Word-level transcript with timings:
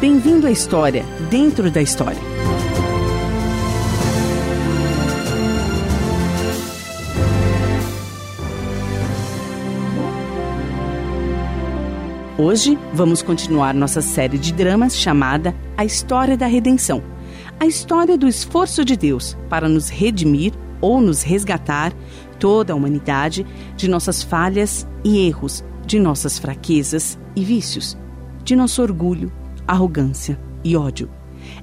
Bem-vindo 0.00 0.46
à 0.46 0.50
história, 0.50 1.04
dentro 1.28 1.70
da 1.70 1.82
história. 1.82 2.18
Hoje 12.38 12.78
vamos 12.94 13.20
continuar 13.20 13.74
nossa 13.74 14.00
série 14.00 14.38
de 14.38 14.54
dramas 14.54 14.96
chamada 14.96 15.54
A 15.76 15.84
História 15.84 16.34
da 16.34 16.46
Redenção. 16.46 17.02
A 17.60 17.66
história 17.66 18.16
do 18.16 18.26
esforço 18.26 18.86
de 18.86 18.96
Deus 18.96 19.36
para 19.50 19.68
nos 19.68 19.90
redimir 19.90 20.54
ou 20.80 20.98
nos 20.98 21.22
resgatar 21.22 21.92
toda 22.38 22.72
a 22.72 22.76
humanidade 22.76 23.46
de 23.76 23.86
nossas 23.86 24.22
falhas 24.22 24.88
e 25.04 25.26
erros, 25.26 25.62
de 25.84 26.00
nossas 26.00 26.38
fraquezas 26.38 27.18
e 27.36 27.44
vícios, 27.44 27.98
de 28.42 28.56
nosso 28.56 28.80
orgulho, 28.80 29.30
arrogância 29.70 30.38
e 30.64 30.76
ódio. 30.76 31.08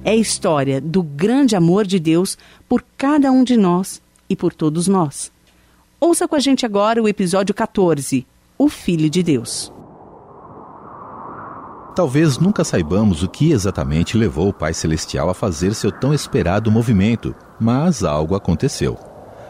É 0.02 0.10
a 0.10 0.16
história 0.16 0.80
do 0.80 1.02
grande 1.02 1.54
amor 1.54 1.86
de 1.86 1.98
Deus 1.98 2.38
por 2.68 2.84
cada 2.96 3.30
um 3.30 3.44
de 3.44 3.56
nós 3.56 4.00
e 4.28 4.34
por 4.34 4.52
todos 4.54 4.88
nós. 4.88 5.30
Ouça 6.00 6.26
com 6.26 6.34
a 6.34 6.40
gente 6.40 6.64
agora 6.64 7.02
o 7.02 7.08
episódio 7.08 7.54
14, 7.54 8.26
O 8.56 8.68
Filho 8.68 9.10
de 9.10 9.22
Deus. 9.22 9.72
Talvez 11.94 12.38
nunca 12.38 12.64
saibamos 12.64 13.22
o 13.22 13.28
que 13.28 13.50
exatamente 13.50 14.16
levou 14.16 14.48
o 14.48 14.52
Pai 14.52 14.72
Celestial 14.72 15.28
a 15.28 15.34
fazer 15.34 15.74
seu 15.74 15.90
tão 15.90 16.14
esperado 16.14 16.70
movimento, 16.70 17.34
mas 17.60 18.04
algo 18.04 18.36
aconteceu. 18.36 18.96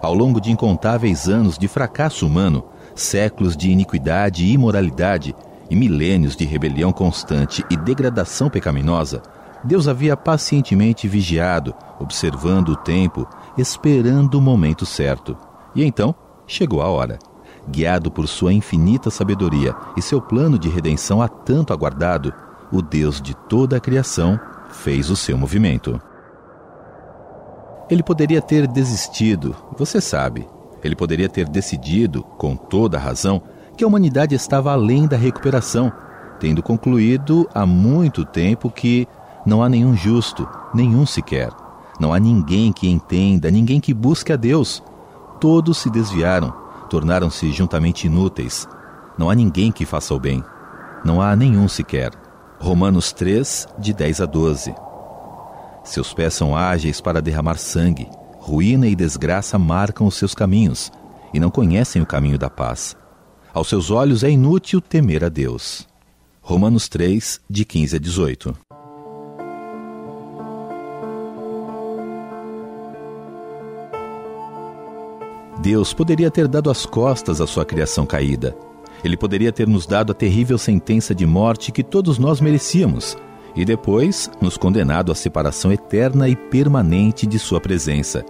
Ao 0.01 0.15
longo 0.15 0.41
de 0.41 0.51
incontáveis 0.51 1.29
anos 1.29 1.59
de 1.59 1.69
fracasso 1.69 2.27
humano, 2.27 2.65
séculos 2.95 3.57
de 3.57 3.71
iniquidade 3.71 4.45
e 4.45 4.53
imoralidade 4.53 5.35
e 5.71 5.77
milênios 5.77 6.37
de 6.37 6.45
rebelião 6.45 6.93
constante 6.93 7.65
e 7.71 7.77
degradação 7.77 8.49
pecaminosa, 8.49 9.23
Deus 9.65 9.89
havia 9.89 10.17
pacientemente 10.17 11.09
vigiado, 11.09 11.75
observando 11.99 12.71
o 12.71 12.77
tempo, 12.77 13.27
esperando 13.57 14.37
o 14.37 14.43
momento 14.43 14.87
certo. 14.87 15.37
E 15.75 15.85
então 15.85 16.15
chegou 16.47 16.81
a 16.81 16.89
hora 16.89 17.19
guiado 17.69 18.11
por 18.11 18.27
sua 18.27 18.53
infinita 18.53 19.11
sabedoria 19.11 19.75
e 19.97 20.03
seu 20.03 20.21
plano 20.21 20.59
de 20.59 20.69
redenção 20.69 21.21
há 21.21 21.29
tanto 21.29 21.73
aguardado, 21.73 22.33
o 22.73 22.83
Deus 22.83 23.21
de 23.21 23.35
toda 23.35 23.77
a 23.77 23.81
criação 23.81 24.39
fez 24.71 25.11
o 25.11 25.17
seu 25.17 25.37
movimento. 25.37 26.01
Ele 27.91 28.03
poderia 28.03 28.43
ter 28.43 28.67
desistido, 28.67 29.57
você 29.77 30.01
sabe. 30.01 30.47
Ele 30.85 30.95
poderia 30.95 31.29
ter 31.29 31.49
decidido, 31.49 32.23
com 32.23 32.55
toda 32.55 32.99
a 32.99 33.01
razão, 33.01 33.43
que 33.79 33.85
a 33.85 33.87
humanidade 33.87 34.35
estava 34.35 34.73
além 34.73 35.07
da 35.07 35.17
recuperação, 35.17 35.93
tendo 36.41 36.61
concluído 36.65 37.49
há 37.55 37.65
muito 37.65 38.25
tempo 38.25 38.69
que 38.69 39.07
não 39.47 39.63
há 39.63 39.69
nenhum 39.69 39.97
justo, 39.97 40.49
nenhum 40.75 41.07
sequer. 41.07 41.51
Não 42.01 42.13
há 42.13 42.19
ninguém 42.19 42.73
que 42.73 42.89
entenda, 42.89 43.53
ninguém 43.53 43.79
que 43.81 43.95
busque 43.95 44.33
a 44.33 44.37
Deus. 44.37 44.83
Todos 45.41 45.79
se 45.79 45.89
desviaram, 45.91 46.53
tornaram-se 46.91 47.53
juntamente 47.53 48.09
inúteis. 48.09 48.67
Não 49.17 49.31
há 49.31 49.35
ninguém 49.37 49.71
que 49.71 49.87
faça 49.87 50.13
o 50.13 50.19
bem. 50.19 50.43
Não 51.05 51.23
há 51.23 51.37
nenhum 51.37 51.69
sequer. 51.69 52.11
Romanos 52.59 53.13
3, 53.13 53.69
de 53.79 53.93
10 53.93 54.21
a 54.21 54.27
12. 54.27 54.75
Seus 55.85 56.13
pés 56.13 56.35
são 56.35 56.57
ágeis 56.57 57.01
para 57.01 57.23
derramar 57.23 57.59
sangue. 57.59 58.11
Ruína 58.41 58.89
e 58.89 58.97
desgraça 58.97 59.57
marcam 59.57 60.09
os 60.09 60.17
seus 60.17 60.35
caminhos, 60.35 60.91
e 61.33 61.39
não 61.39 61.49
conhecem 61.49 62.03
o 62.03 62.07
caminho 62.07 62.39
da 62.39 62.51
paz. 62.51 62.97
Aos 63.53 63.69
seus 63.69 63.91
olhos 63.91 64.23
é 64.23 64.31
inútil 64.31 64.81
temer 64.81 65.25
a 65.25 65.29
Deus. 65.29 65.89
Romanos 66.43 66.89
3, 66.89 67.41
de 67.49 67.65
15 67.65 67.97
a 67.97 67.99
18. 67.99 68.55
Deus 75.61 75.93
poderia 75.93 76.31
ter 76.31 76.47
dado 76.47 76.71
as 76.71 76.87
costas 76.87 77.41
à 77.41 77.47
sua 77.47 77.65
criação 77.65 78.07
caída. 78.07 78.55
Ele 79.03 79.17
poderia 79.17 79.51
ter 79.51 79.67
nos 79.67 79.87
dado 79.87 80.13
a 80.13 80.15
terrível 80.15 80.59
sentença 80.59 81.15
de 81.15 81.27
morte 81.27 81.73
que 81.73 81.83
todos 81.83 82.19
nós 82.19 82.41
merecíamos 82.41 83.17
e 83.57 83.65
depois 83.65 84.31
nos 84.41 84.57
condenado 84.57 85.11
à 85.11 85.15
separação 85.15 85.73
eterna 85.73 86.29
e 86.29 86.37
permanente 86.37 87.27
de 87.27 87.39
sua 87.39 87.61
presença. 87.61 88.25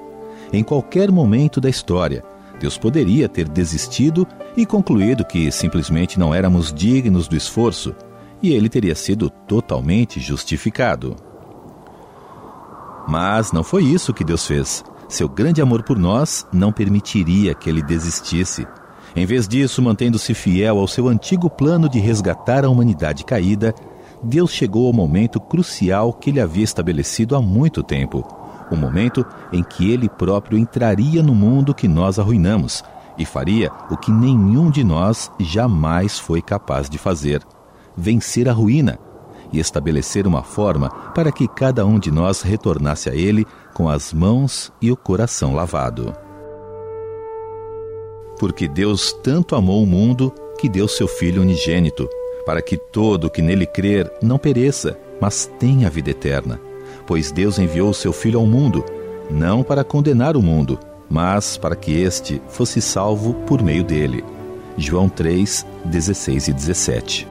Em 0.53 0.62
qualquer 0.62 1.11
momento 1.11 1.61
da 1.61 1.69
história, 1.69 2.25
Deus 2.59 2.77
poderia 2.77 3.29
ter 3.29 3.49
desistido 3.49 4.27
e 4.57 4.67
concluído 4.67 5.25
que 5.25 5.51
simplesmente 5.51 6.19
não 6.19 6.35
éramos 6.35 6.73
dignos 6.73 7.29
do 7.29 7.37
esforço, 7.37 7.95
e 8.43 8.53
ele 8.53 8.69
teria 8.69 8.95
sido 8.95 9.31
totalmente 9.31 10.21
justificado. 10.21 11.17
Mas 13.09 13.53
não 13.53 13.65
foi 13.65 13.85
isso 13.85 14.13
que 14.13 14.25
Deus 14.25 14.47
fez. 14.47 14.85
Seu 15.09 15.29
grande 15.29 15.63
amor 15.63 15.83
por 15.83 15.99
nós 15.99 16.47
não 16.53 16.71
permitiria 16.71 17.55
que 17.55 17.71
ele 17.71 17.83
desistisse. 17.83 18.67
Em 19.17 19.25
vez 19.25 19.49
disso, 19.49 19.81
mantendo-se 19.81 20.35
fiel 20.35 20.79
ao 20.79 20.87
seu 20.87 21.09
antigo 21.09 21.49
plano 21.49 21.89
de 21.89 21.99
resgatar 21.99 22.65
a 22.65 22.69
humanidade 22.69 23.25
caída, 23.25 23.75
Deus 24.23 24.51
chegou 24.51 24.87
ao 24.87 24.93
momento 24.93 25.41
crucial 25.41 26.13
que 26.13 26.31
ele 26.31 26.41
havia 26.41 26.65
estabelecido 26.65 27.35
há 27.35 27.41
muito 27.41 27.83
tempo. 27.83 28.27
O 28.71 28.77
momento 28.77 29.25
em 29.53 29.62
que 29.62 29.91
ele 29.91 30.09
próprio 30.09 30.59
entraria 30.59 31.23
no 31.23 31.34
mundo 31.34 31.75
que 31.75 31.89
nós 31.89 32.19
arruinamos 32.19 32.84
e 33.19 33.25
faria 33.25 33.71
o 33.91 33.97
que 33.97 34.12
nenhum 34.12 34.71
de 34.71 34.84
nós 34.84 35.31
jamais 35.41 36.19
foi 36.19 36.41
capaz 36.41 36.89
de 36.89 36.99
fazer: 36.99 37.43
vencer 37.97 38.49
a 38.49 38.53
ruína 38.53 38.99
e 39.53 39.59
estabelecer 39.59 40.27
uma 40.27 40.43
forma 40.43 40.91
para 41.15 41.33
que 41.33 41.49
cada 41.49 41.84
um 41.84 41.99
de 41.99 42.11
nós 42.11 42.43
retornasse 42.43 43.09
a 43.09 43.15
Ele 43.15 43.47
com 43.75 43.89
as 43.89 44.12
mãos 44.12 44.73
e 44.81 44.93
o 44.93 44.97
coração 44.97 45.55
lavado. 45.55 46.12
Porque 48.39 48.69
Deus 48.69 49.12
tanto 49.23 49.57
amou 49.57 49.83
o 49.83 49.87
mundo 49.87 50.33
que 50.59 50.69
deu 50.69 50.87
seu 50.87 51.09
Filho 51.09 51.43
unigênito, 51.43 52.09
para 52.45 52.62
que 52.62 52.77
todo 52.77 53.25
o 53.25 53.31
que 53.31 53.43
nele 53.43 53.67
crer 53.67 54.11
não 54.23 54.39
pereça, 54.39 54.99
mas 55.21 55.51
tenha 55.59 55.91
vida 55.91 56.11
eterna. 56.11 56.68
Pois 57.09 57.33
Deus 57.33 57.59
enviou 57.59 57.95
seu 57.95 58.13
Filho 58.13 58.39
ao 58.39 58.45
mundo, 58.45 58.85
não 59.31 59.63
para 59.63 59.83
condenar 59.83 60.37
o 60.37 60.43
mundo, 60.43 60.79
mas 61.09 61.57
para 61.57 61.75
que 61.75 61.91
este 61.91 62.43
fosse 62.49 62.83
salvo 62.83 63.33
por 63.47 63.63
meio 63.63 63.83
dele. 63.83 64.23
João 64.77 65.09
3, 65.09 65.65
16 65.87 66.49
e 66.49 66.53
17. 66.53 67.29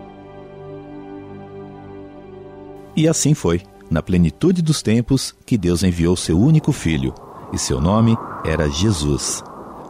E 2.95 3.07
assim 3.07 3.35
foi, 3.35 3.61
na 3.87 4.01
plenitude 4.01 4.63
dos 4.63 4.81
tempos, 4.81 5.35
que 5.45 5.59
Deus 5.59 5.83
enviou 5.83 6.17
seu 6.17 6.39
único 6.39 6.71
filho, 6.71 7.13
e 7.53 7.59
seu 7.59 7.79
nome 7.79 8.17
era 8.43 8.67
Jesus. 8.67 9.43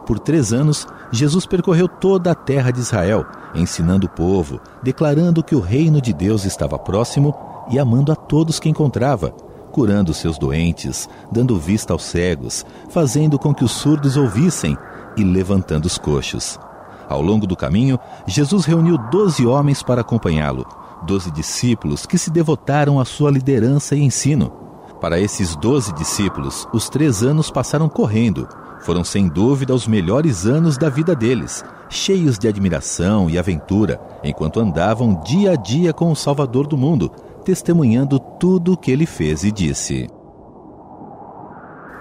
Por 0.05 0.19
três 0.19 0.51
anos, 0.51 0.85
Jesus 1.13 1.45
percorreu 1.45 1.87
toda 1.87 2.31
a 2.31 2.35
terra 2.35 2.71
de 2.71 2.81
Israel, 2.81 3.25
ensinando 3.55 4.05
o 4.05 4.09
povo, 4.09 4.59
declarando 4.83 5.41
que 5.41 5.55
o 5.55 5.61
reino 5.61 6.01
de 6.01 6.11
Deus 6.11 6.43
estava 6.43 6.77
próximo 6.77 7.33
e 7.71 7.79
amando 7.79 8.11
a 8.11 8.15
todos 8.17 8.59
que 8.59 8.67
encontrava, 8.67 9.33
curando 9.77 10.11
seus 10.11 10.39
doentes, 10.39 11.07
dando 11.31 11.55
vista 11.55 11.93
aos 11.93 12.01
cegos, 12.01 12.65
fazendo 12.89 13.37
com 13.37 13.53
que 13.53 13.63
os 13.63 13.73
surdos 13.73 14.17
ouvissem 14.17 14.75
e 15.15 15.23
levantando 15.23 15.85
os 15.85 15.99
coxos. 15.99 16.59
Ao 17.07 17.21
longo 17.21 17.45
do 17.45 17.55
caminho, 17.55 17.99
Jesus 18.25 18.65
reuniu 18.65 18.97
doze 19.11 19.45
homens 19.45 19.83
para 19.83 20.01
acompanhá-lo, 20.01 20.65
doze 21.05 21.29
discípulos 21.29 22.07
que 22.07 22.17
se 22.17 22.31
devotaram 22.31 22.99
à 22.99 23.05
sua 23.05 23.29
liderança 23.29 23.95
e 23.95 24.01
ensino. 24.01 24.51
Para 24.99 25.19
esses 25.19 25.55
doze 25.55 25.93
discípulos, 25.93 26.67
os 26.73 26.89
três 26.89 27.21
anos 27.21 27.51
passaram 27.51 27.87
correndo. 27.87 28.47
Foram 28.79 29.03
sem 29.03 29.27
dúvida 29.27 29.75
os 29.75 29.87
melhores 29.87 30.47
anos 30.47 30.75
da 30.75 30.89
vida 30.89 31.15
deles, 31.15 31.63
cheios 31.87 32.39
de 32.39 32.47
admiração 32.47 33.29
e 33.29 33.37
aventura, 33.37 34.01
enquanto 34.23 34.59
andavam 34.59 35.21
dia 35.23 35.51
a 35.51 35.55
dia 35.55 35.93
com 35.93 36.11
o 36.11 36.15
Salvador 36.15 36.65
do 36.65 36.75
mundo, 36.75 37.11
testemunhando 37.47 38.19
tudo 38.19 38.73
o 38.73 38.77
que 38.77 38.91
ele 38.91 39.05
fez 39.05 39.45
e 39.45 39.53
disse. 39.53 40.09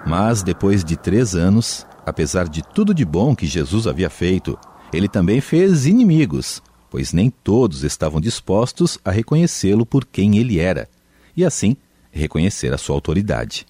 Mas 0.05 0.43
depois 0.43 0.83
de 0.83 0.97
três 0.97 1.35
anos, 1.35 1.87
apesar 2.05 2.49
de 2.49 2.61
tudo 2.61 2.93
de 2.93 3.05
bom 3.05 3.33
que 3.33 3.47
Jesus 3.47 3.87
havia 3.87 4.09
feito, 4.09 4.59
ele 4.91 5.07
também 5.07 5.39
fez 5.39 5.85
inimigos, 5.85 6.61
pois 6.89 7.13
nem 7.13 7.29
todos 7.29 7.85
estavam 7.85 8.19
dispostos 8.19 8.99
a 9.05 9.09
reconhecê-lo 9.09 9.85
por 9.85 10.03
quem 10.03 10.37
ele 10.37 10.59
era, 10.59 10.89
e 11.33 11.45
assim 11.45 11.77
reconhecer 12.11 12.73
a 12.73 12.77
sua 12.77 12.95
autoridade. 12.95 13.65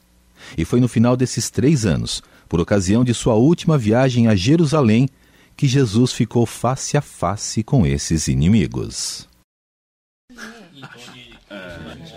E 0.58 0.66
foi 0.66 0.80
no 0.80 0.88
final 0.88 1.16
desses 1.16 1.52
três 1.52 1.86
anos, 1.86 2.24
por 2.50 2.60
ocasião 2.60 3.04
de 3.04 3.14
sua 3.14 3.36
última 3.36 3.78
viagem 3.78 4.26
a 4.28 4.36
Jerusalém, 4.36 5.08
que 5.56 5.68
Jesus 5.68 6.12
ficou 6.12 6.48
face 6.48 6.98
a 6.98 7.02
face 7.02 7.62
com 7.62 7.86
esses 7.86 8.28
inimigos. 8.28 9.27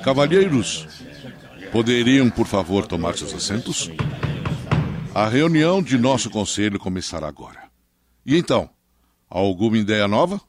Cavalheiros, 0.02 0.86
poderiam, 1.72 2.30
por 2.30 2.46
favor, 2.46 2.86
tomar 2.86 3.16
seus 3.16 3.32
assentos? 3.32 3.90
A 5.14 5.28
reunião 5.28 5.82
de 5.82 5.98
nosso 5.98 6.30
conselho 6.30 6.78
começará 6.78 7.28
agora. 7.28 7.70
E 8.24 8.36
então, 8.36 8.70
alguma 9.28 9.78
ideia 9.78 10.06
nova? 10.06 10.40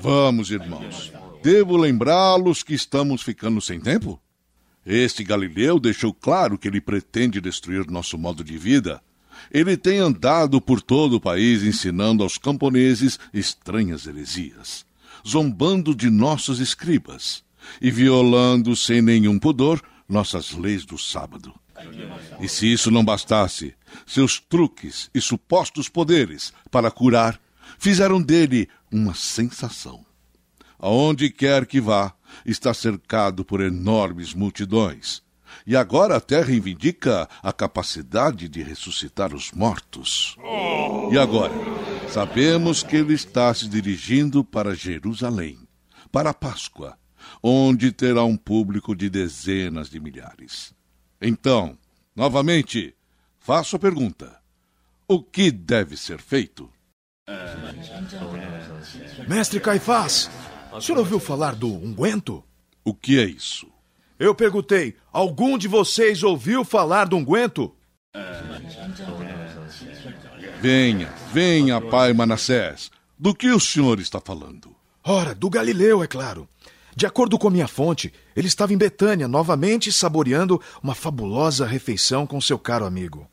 Vamos, 0.00 0.50
irmãos. 0.50 1.12
Devo 1.42 1.76
lembrá-los 1.76 2.62
que 2.62 2.74
estamos 2.74 3.22
ficando 3.22 3.60
sem 3.60 3.80
tempo? 3.80 4.20
Este 4.84 5.22
Galileu 5.22 5.78
deixou 5.78 6.12
claro 6.12 6.58
que 6.58 6.66
ele 6.66 6.80
pretende 6.80 7.40
destruir 7.40 7.88
nosso 7.90 8.18
modo 8.18 8.42
de 8.42 8.58
vida. 8.58 9.00
Ele 9.50 9.76
tem 9.76 9.98
andado 9.98 10.60
por 10.60 10.80
todo 10.80 11.14
o 11.14 11.20
país 11.20 11.62
ensinando 11.62 12.22
aos 12.22 12.38
camponeses 12.38 13.18
estranhas 13.32 14.06
heresias, 14.06 14.84
zombando 15.26 15.94
de 15.94 16.10
nossos 16.10 16.58
escribas 16.58 17.44
e 17.80 17.90
violando 17.90 18.74
sem 18.74 19.00
nenhum 19.00 19.38
pudor 19.38 19.82
nossas 20.08 20.52
leis 20.52 20.84
do 20.84 20.98
sábado. 20.98 21.54
E 22.40 22.48
se 22.48 22.70
isso 22.70 22.90
não 22.90 23.04
bastasse, 23.04 23.74
seus 24.06 24.38
truques 24.38 25.10
e 25.14 25.20
supostos 25.20 25.88
poderes 25.88 26.52
para 26.70 26.90
curar 26.90 27.40
fizeram 27.78 28.20
dele 28.20 28.68
uma 28.90 29.14
sensação. 29.14 30.04
Aonde 30.78 31.30
quer 31.30 31.66
que 31.66 31.80
vá, 31.80 32.12
está 32.44 32.74
cercado 32.74 33.44
por 33.44 33.60
enormes 33.60 34.34
multidões. 34.34 35.22
E 35.66 35.76
agora 35.76 36.16
até 36.16 36.42
reivindica 36.42 37.28
a 37.42 37.52
capacidade 37.52 38.48
de 38.48 38.62
ressuscitar 38.62 39.34
os 39.34 39.52
mortos. 39.52 40.36
E 41.10 41.18
agora, 41.18 41.52
sabemos 42.12 42.82
que 42.82 42.96
ele 42.96 43.14
está 43.14 43.54
se 43.54 43.66
dirigindo 43.66 44.44
para 44.44 44.74
Jerusalém, 44.74 45.58
para 46.10 46.28
a 46.28 46.34
Páscoa, 46.34 46.98
onde 47.42 47.90
terá 47.90 48.22
um 48.22 48.36
público 48.36 48.94
de 48.94 49.08
dezenas 49.08 49.88
de 49.88 49.98
milhares. 49.98 50.74
Então, 51.22 51.78
novamente, 52.14 52.94
faço 53.38 53.76
a 53.76 53.78
pergunta: 53.78 54.38
o 55.08 55.22
que 55.22 55.50
deve 55.50 55.96
ser 55.96 56.20
feito? 56.20 56.70
Mestre 59.26 59.58
Caifás, 59.58 60.30
o 60.70 60.82
senhor 60.82 60.98
ouviu 60.98 61.18
falar 61.18 61.54
do 61.54 61.68
unguento? 61.68 62.44
O 62.84 62.92
que 62.92 63.18
é 63.18 63.24
isso? 63.24 63.66
Eu 64.18 64.34
perguntei: 64.34 64.96
algum 65.10 65.56
de 65.56 65.66
vocês 65.66 66.22
ouviu 66.22 66.62
falar 66.62 67.06
do 67.06 67.16
unguento? 67.16 67.74
Venha, 70.60 71.10
venha, 71.32 71.80
pai 71.80 72.12
Manassés. 72.12 72.90
Do 73.18 73.34
que 73.34 73.50
o 73.50 73.58
senhor 73.58 73.98
está 74.00 74.20
falando? 74.20 74.76
Ora, 75.02 75.34
do 75.34 75.48
Galileu, 75.48 76.02
é 76.02 76.06
claro. 76.06 76.46
De 76.94 77.06
acordo 77.06 77.38
com 77.38 77.48
minha 77.48 77.66
fonte, 77.66 78.12
ele 78.36 78.48
estava 78.48 78.74
em 78.74 78.76
Betânia, 78.76 79.26
novamente 79.26 79.90
saboreando 79.90 80.60
uma 80.82 80.94
fabulosa 80.94 81.64
refeição 81.64 82.26
com 82.26 82.38
seu 82.38 82.58
caro 82.58 82.84
amigo. 82.84 83.26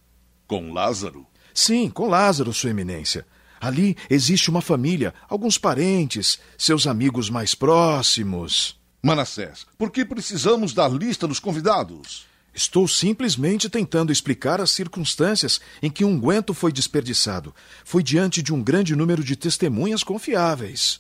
Com 0.47 0.71
Lázaro? 0.71 1.27
Sim, 1.53 1.89
com 1.89 2.07
Lázaro, 2.07 2.53
Sua 2.53 2.69
Eminência. 2.69 3.27
Ali 3.59 3.97
existe 4.09 4.49
uma 4.49 4.61
família, 4.61 5.13
alguns 5.27 5.57
parentes, 5.57 6.39
seus 6.57 6.87
amigos 6.87 7.29
mais 7.29 7.53
próximos. 7.53 8.79
Manassés, 9.03 9.67
por 9.77 9.91
que 9.91 10.05
precisamos 10.05 10.73
da 10.73 10.87
lista 10.87 11.27
dos 11.27 11.39
convidados? 11.39 12.28
Estou 12.53 12.87
simplesmente 12.87 13.69
tentando 13.69 14.11
explicar 14.11 14.59
as 14.59 14.71
circunstâncias 14.71 15.61
em 15.81 15.89
que 15.89 16.03
um 16.03 16.09
unguento 16.09 16.53
foi 16.53 16.71
desperdiçado. 16.71 17.53
Foi 17.85 18.03
diante 18.03 18.41
de 18.41 18.53
um 18.53 18.61
grande 18.61 18.95
número 18.95 19.23
de 19.23 19.35
testemunhas 19.35 20.03
confiáveis. 20.03 20.99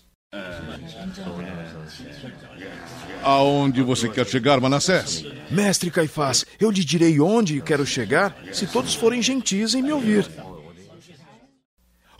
Aonde 3.23 3.81
você 3.81 4.07
quer 4.07 4.25
chegar, 4.25 4.61
Manassés? 4.61 5.25
Mestre 5.51 5.91
Caifás, 5.91 6.45
eu 6.59 6.71
lhe 6.71 6.83
direi 6.83 7.19
onde 7.19 7.61
quero 7.61 7.85
chegar 7.85 8.35
se 8.53 8.65
todos 8.67 8.93
forem 8.93 9.21
gentis 9.21 9.73
em 9.73 9.81
me 9.81 9.91
ouvir. 9.91 10.29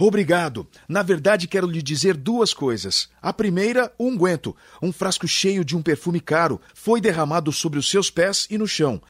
Obrigado. 0.01 0.65
Na 0.87 1.03
verdade, 1.03 1.45
quero 1.45 1.67
lhe 1.67 1.81
dizer 1.81 2.15
duas 2.15 2.53
coisas. 2.53 3.09
A 3.21 3.33
primeira, 3.33 3.93
o 3.97 4.07
unguento, 4.07 4.55
um 4.81 4.93
frasco 4.93 5.27
cheio 5.27 5.65
de 5.65 5.75
um 5.75 5.81
perfume 5.81 6.21
caro, 6.21 6.61
foi 6.73 7.01
derramado 7.01 7.51
sobre 7.51 7.77
os 7.77 7.89
seus 7.89 8.09
pés 8.09 8.47
e 8.49 8.57
no 8.57 8.65
chão. 8.65 9.01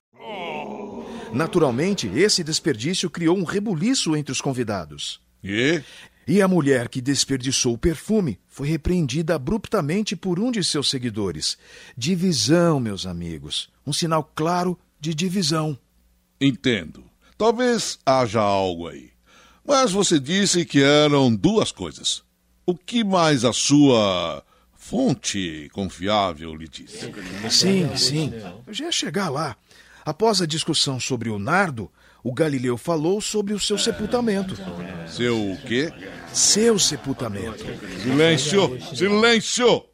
Naturalmente, 1.33 2.07
esse 2.07 2.43
desperdício 2.43 3.09
criou 3.09 3.37
um 3.37 3.43
rebuliço 3.43 4.15
entre 4.15 4.31
os 4.31 4.41
convidados. 4.41 5.21
E? 5.43 5.81
E 6.27 6.41
a 6.41 6.47
mulher 6.47 6.89
que 6.89 7.01
desperdiçou 7.01 7.73
o 7.73 7.77
perfume 7.77 8.39
foi 8.47 8.67
repreendida 8.67 9.35
abruptamente 9.35 10.15
por 10.15 10.39
um 10.39 10.51
de 10.51 10.63
seus 10.63 10.89
seguidores. 10.89 11.57
Divisão, 11.97 12.79
meus 12.79 13.05
amigos. 13.05 13.69
Um 13.85 13.93
sinal 13.93 14.29
claro 14.35 14.77
de 14.99 15.13
divisão. 15.13 15.77
Entendo. 16.39 17.03
Talvez 17.37 17.97
haja 18.05 18.41
algo 18.41 18.87
aí. 18.87 19.11
Mas 19.65 19.91
você 19.91 20.19
disse 20.19 20.65
que 20.65 20.83
eram 20.83 21.33
duas 21.33 21.71
coisas. 21.71 22.23
O 22.65 22.75
que 22.75 23.03
mais 23.03 23.43
a 23.43 23.53
sua 23.53 24.43
fonte 24.75 25.69
confiável 25.73 26.55
lhe 26.55 26.67
disse? 26.67 27.11
Sim, 27.49 27.95
sim. 27.95 28.33
Eu 28.67 28.73
já 28.73 28.85
ia 28.85 28.91
chegar 28.91 29.29
lá. 29.29 29.55
Após 30.05 30.41
a 30.41 30.45
discussão 30.45 30.99
sobre 30.99 31.29
o 31.29 31.39
nardo, 31.39 31.91
o 32.23 32.33
Galileu 32.33 32.77
falou 32.77 33.21
sobre 33.21 33.53
o 33.53 33.59
seu 33.59 33.77
sepultamento. 33.77 34.55
Seu 35.07 35.51
o 35.51 35.57
quê? 35.57 35.91
Seu 36.33 36.77
sepultamento. 36.77 37.65
Silêncio! 38.01 38.77
Silêncio! 38.95 39.89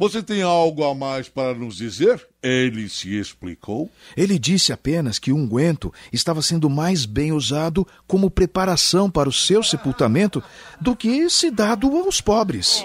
Você 0.00 0.22
tem 0.22 0.42
algo 0.42 0.84
a 0.84 0.94
mais 0.94 1.28
para 1.28 1.54
nos 1.54 1.76
dizer? 1.76 2.24
Ele 2.40 2.88
se 2.88 3.18
explicou? 3.18 3.90
Ele 4.16 4.38
disse 4.38 4.72
apenas 4.72 5.18
que 5.18 5.32
o 5.32 5.36
unguento 5.36 5.92
estava 6.12 6.40
sendo 6.40 6.70
mais 6.70 7.04
bem 7.04 7.32
usado 7.32 7.84
como 8.06 8.30
preparação 8.30 9.10
para 9.10 9.28
o 9.28 9.32
seu 9.32 9.60
sepultamento 9.60 10.40
do 10.80 10.94
que 10.94 11.28
se 11.28 11.50
dado 11.50 11.88
aos 11.96 12.20
pobres. 12.20 12.80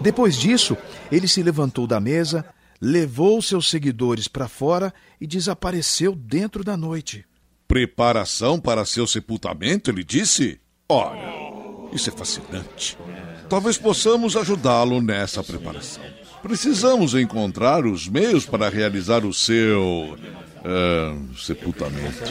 Depois 0.00 0.36
disso, 0.36 0.76
ele 1.10 1.26
se 1.26 1.42
levantou 1.42 1.84
da 1.84 1.98
mesa, 1.98 2.44
levou 2.80 3.40
seus 3.40 3.68
seguidores 3.68 4.28
para 4.28 4.48
fora 4.48 4.92
e 5.20 5.26
desapareceu 5.26 6.14
dentro 6.14 6.62
da 6.62 6.76
noite. 6.76 7.24
Preparação 7.66 8.60
para 8.60 8.84
seu 8.84 9.06
sepultamento, 9.06 9.90
ele 9.90 10.04
disse? 10.04 10.60
Ora, 10.88 11.18
isso 11.92 12.10
é 12.10 12.12
fascinante. 12.12 12.96
Talvez 13.48 13.76
possamos 13.78 14.36
ajudá-lo 14.36 15.00
nessa 15.00 15.42
preparação. 15.42 16.02
Precisamos 16.42 17.14
encontrar 17.14 17.84
os 17.84 18.06
meios 18.06 18.46
para 18.46 18.68
realizar 18.68 19.24
o 19.24 19.32
seu. 19.32 20.16
Uh, 20.66 21.36
sepultamento. 21.36 22.24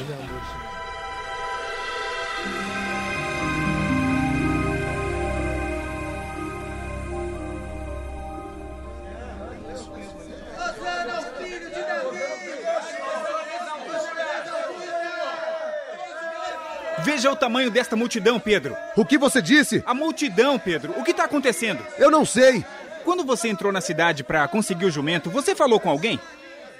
Veja 17.00 17.32
o 17.32 17.36
tamanho 17.36 17.70
desta 17.70 17.96
multidão, 17.96 18.40
Pedro. 18.40 18.76
O 18.96 19.06
que 19.06 19.18
você 19.18 19.42
disse? 19.42 19.84
A 19.86 19.94
multidão, 19.94 20.58
Pedro. 20.58 20.94
O 20.98 21.04
que 21.04 21.12
está 21.12 21.26
acontecendo? 21.26 21.86
Eu 21.98 22.10
não 22.10 22.26
sei. 22.26 22.64
Quando 23.04 23.24
você 23.24 23.48
entrou 23.48 23.72
na 23.72 23.82
cidade 23.82 24.24
para 24.24 24.48
conseguir 24.48 24.86
o 24.86 24.92
jumento, 24.92 25.30
você 25.30 25.54
falou 25.54 25.80
com 25.80 25.90
alguém? 25.90 26.20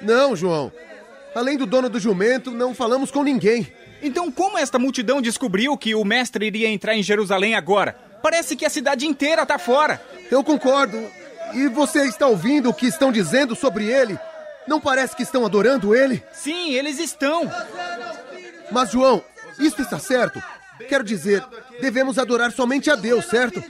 Não, 0.02 0.36
João. 0.36 0.72
Além 1.36 1.58
do 1.58 1.66
dono 1.66 1.90
do 1.90 2.00
jumento, 2.00 2.50
não 2.50 2.74
falamos 2.74 3.12
com 3.12 3.24
ninguém. 3.24 3.72
Então, 4.02 4.32
como 4.32 4.58
esta 4.58 4.80
multidão 4.80 5.22
descobriu 5.22 5.78
que 5.78 5.94
o 5.94 6.04
mestre 6.04 6.48
iria 6.48 6.70
entrar 6.70 6.96
em 6.96 7.04
Jerusalém 7.04 7.56
agora? 7.56 7.96
Parece 8.22 8.56
que 8.56 8.66
a 8.66 8.70
cidade 8.70 9.06
inteira 9.06 9.44
está 9.44 9.60
fora. 9.60 10.02
Eu 10.32 10.44
concordo. 10.44 10.98
E 11.54 11.68
você 11.68 12.06
está 12.06 12.26
ouvindo 12.26 12.70
o 12.70 12.74
que 12.74 12.88
estão 12.88 13.12
dizendo 13.12 13.56
sobre 13.56 13.86
ele? 13.86 14.18
Não 14.68 14.82
parece 14.82 15.16
que 15.16 15.24
estão 15.24 15.46
adorando 15.46 15.96
ele? 15.96 16.24
Sim, 16.34 16.74
eles 16.74 17.00
estão. 17.00 17.52
Mas, 18.72 18.92
João, 18.92 19.24
isso 19.60 19.82
está 19.82 20.00
certo? 20.00 20.42
Quero 20.90 21.04
dizer, 21.04 21.44
devemos 21.80 22.18
adorar 22.18 22.52
somente 22.52 22.90
a 22.90 22.96
Deus, 22.96 23.26
certo? 23.26 23.64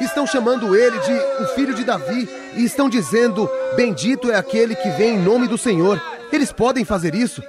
Estão 0.00 0.26
chamando 0.26 0.76
ele 0.76 0.98
de 0.98 1.12
o 1.42 1.46
filho 1.54 1.74
de 1.74 1.84
Davi 1.84 2.28
e 2.56 2.64
estão 2.64 2.88
dizendo: 2.88 3.48
Bendito 3.76 4.30
é 4.30 4.36
aquele 4.36 4.74
que 4.74 4.90
vem 4.90 5.14
em 5.14 5.22
nome 5.22 5.46
do 5.46 5.56
Senhor. 5.56 6.02
Eles 6.32 6.52
podem 6.52 6.84
fazer 6.84 7.14
isso? 7.14 7.42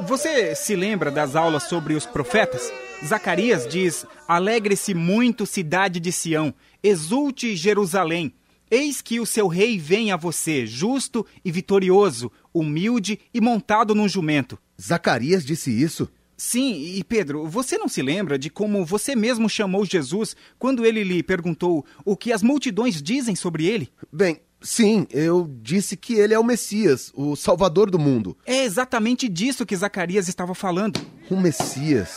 Você 0.00 0.54
se 0.54 0.74
lembra 0.74 1.10
das 1.10 1.36
aulas 1.36 1.64
sobre 1.64 1.94
os 1.94 2.06
profetas? 2.06 2.72
Zacarias 3.04 3.66
diz: 3.66 4.06
Alegre-se 4.26 4.94
muito, 4.94 5.46
cidade 5.46 6.00
de 6.00 6.12
Sião, 6.12 6.54
exulte 6.82 7.56
Jerusalém. 7.56 8.32
Eis 8.70 9.02
que 9.02 9.20
o 9.20 9.26
seu 9.26 9.46
rei 9.46 9.78
vem 9.78 10.10
a 10.10 10.16
você, 10.16 10.66
justo 10.66 11.24
e 11.44 11.52
vitorioso, 11.52 12.32
humilde 12.54 13.18
e 13.34 13.40
montado 13.40 13.94
num 13.94 14.08
jumento. 14.08 14.58
Zacarias 14.80 15.44
disse 15.44 15.70
isso? 15.70 16.08
Sim, 16.36 16.96
e 16.96 17.04
Pedro, 17.04 17.46
você 17.46 17.76
não 17.76 17.88
se 17.88 18.02
lembra 18.02 18.38
de 18.38 18.50
como 18.50 18.84
você 18.84 19.14
mesmo 19.14 19.48
chamou 19.48 19.84
Jesus 19.84 20.34
quando 20.58 20.84
ele 20.84 21.04
lhe 21.04 21.22
perguntou 21.22 21.84
o 22.04 22.16
que 22.16 22.32
as 22.32 22.42
multidões 22.42 23.02
dizem 23.02 23.36
sobre 23.36 23.66
ele? 23.66 23.88
Bem, 24.12 24.40
sim, 24.60 25.06
eu 25.10 25.48
disse 25.62 25.96
que 25.96 26.14
ele 26.14 26.34
é 26.34 26.38
o 26.38 26.44
Messias, 26.44 27.12
o 27.14 27.36
Salvador 27.36 27.90
do 27.90 27.98
mundo. 27.98 28.36
É 28.46 28.64
exatamente 28.64 29.28
disso 29.28 29.66
que 29.66 29.76
Zacarias 29.76 30.28
estava 30.28 30.54
falando. 30.54 31.00
O 31.30 31.36
Messias. 31.36 32.16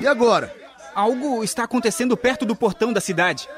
E 0.00 0.06
agora? 0.06 0.54
Algo 0.94 1.42
está 1.42 1.64
acontecendo 1.64 2.16
perto 2.16 2.44
do 2.44 2.54
portão 2.54 2.92
da 2.92 3.00
cidade. 3.00 3.48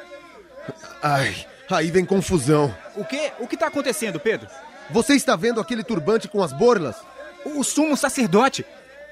Ai, 1.03 1.35
Aí 1.71 1.91
vem 1.91 2.05
confusão. 2.05 2.75
O 2.95 3.05
quê? 3.05 3.33
O 3.41 3.47
que 3.47 3.55
está 3.55 3.69
acontecendo, 3.69 4.21
Pedro? 4.21 4.49
Você 4.91 5.15
está 5.15 5.37
vendo 5.37 5.61
aquele 5.61 5.83
turbante 5.83 6.29
com 6.29 6.43
as 6.43 6.53
borlas? 6.53 6.97
O 7.45 7.63
sumo 7.63 7.97
sacerdote. 7.97 8.65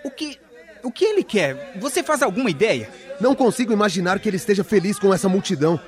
O 0.04 0.10
que. 0.10 0.38
O 0.82 0.90
que 0.90 1.04
ele 1.04 1.22
quer? 1.22 1.74
Você 1.76 2.02
faz 2.02 2.22
alguma 2.22 2.50
ideia? 2.50 2.90
Não 3.20 3.36
consigo 3.36 3.72
imaginar 3.72 4.18
que 4.18 4.28
ele 4.28 4.36
esteja 4.36 4.64
feliz 4.64 4.98
com 4.98 5.14
essa 5.14 5.28
multidão. 5.28 5.80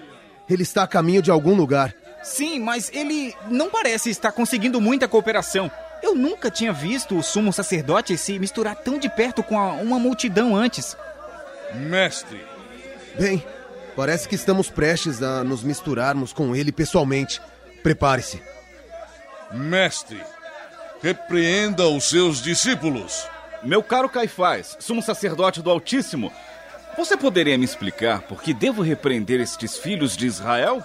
Ele 0.49 0.62
está 0.62 0.85
a 0.85 0.87
caminho 0.87 1.21
de 1.21 1.33
algum 1.33 1.55
lugar. 1.55 1.93
Sim, 2.23 2.61
mas 2.61 2.91
ele 2.95 3.35
não 3.49 3.69
parece 3.69 4.09
estar 4.09 4.31
conseguindo 4.31 4.81
muita 4.81 5.09
cooperação. 5.09 5.71
Eu 6.03 6.14
nunca 6.14 6.50
tinha 6.50 6.73
visto 6.73 7.19
o 7.19 7.23
sumo 7.23 7.53
sacerdote 7.53 8.17
se 8.17 8.38
misturar 8.38 8.76
tão 8.76 8.99
de 8.99 9.09
perto 9.09 9.43
com 9.43 9.59
a, 9.59 9.73
uma 9.73 9.99
multidão 9.99 10.55
antes. 10.55 10.97
Mestre. 11.75 12.45
Bem, 13.19 13.45
parece 13.97 14.29
que 14.29 14.35
estamos 14.35 14.71
prestes 14.71 15.23
a 15.23 15.43
nos 15.43 15.62
misturarmos 15.62 16.33
com 16.33 16.55
ele 16.55 16.71
pessoalmente. 16.71 17.41
Prepare-se. 17.83 18.41
Mestre, 19.53 20.21
repreenda 21.03 21.87
os 21.87 22.05
seus 22.05 22.43
discípulos. 22.43 23.27
Meu 23.63 23.83
caro 23.83 24.09
Caifás, 24.09 24.77
sumo 24.81 25.03
sacerdote 25.03 25.63
do 25.63 25.71
Altíssimo, 25.71 26.33
você 26.97 27.17
poderia 27.17 27.59
me 27.59 27.65
explicar 27.65 28.23
por 28.23 28.43
que 28.43 28.55
devo 28.55 28.83
repreender 28.83 29.41
estes 29.41 29.77
filhos 29.77 30.17
de 30.17 30.27
Israel? 30.27 30.83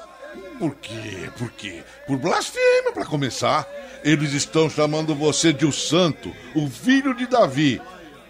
Por 0.58 0.76
quê? 0.76 1.30
Por 1.38 1.52
quê? 1.52 1.84
Por 2.08 2.18
blasfêmia, 2.18 2.92
para 2.94 3.06
começar. 3.06 3.68
Eles 4.04 4.34
estão 4.34 4.70
chamando 4.70 5.14
você 5.14 5.54
de 5.54 5.66
o 5.66 5.72
santo, 5.72 6.34
o 6.56 6.68
filho 6.68 7.14
de 7.14 7.28
Davi. 7.28 7.82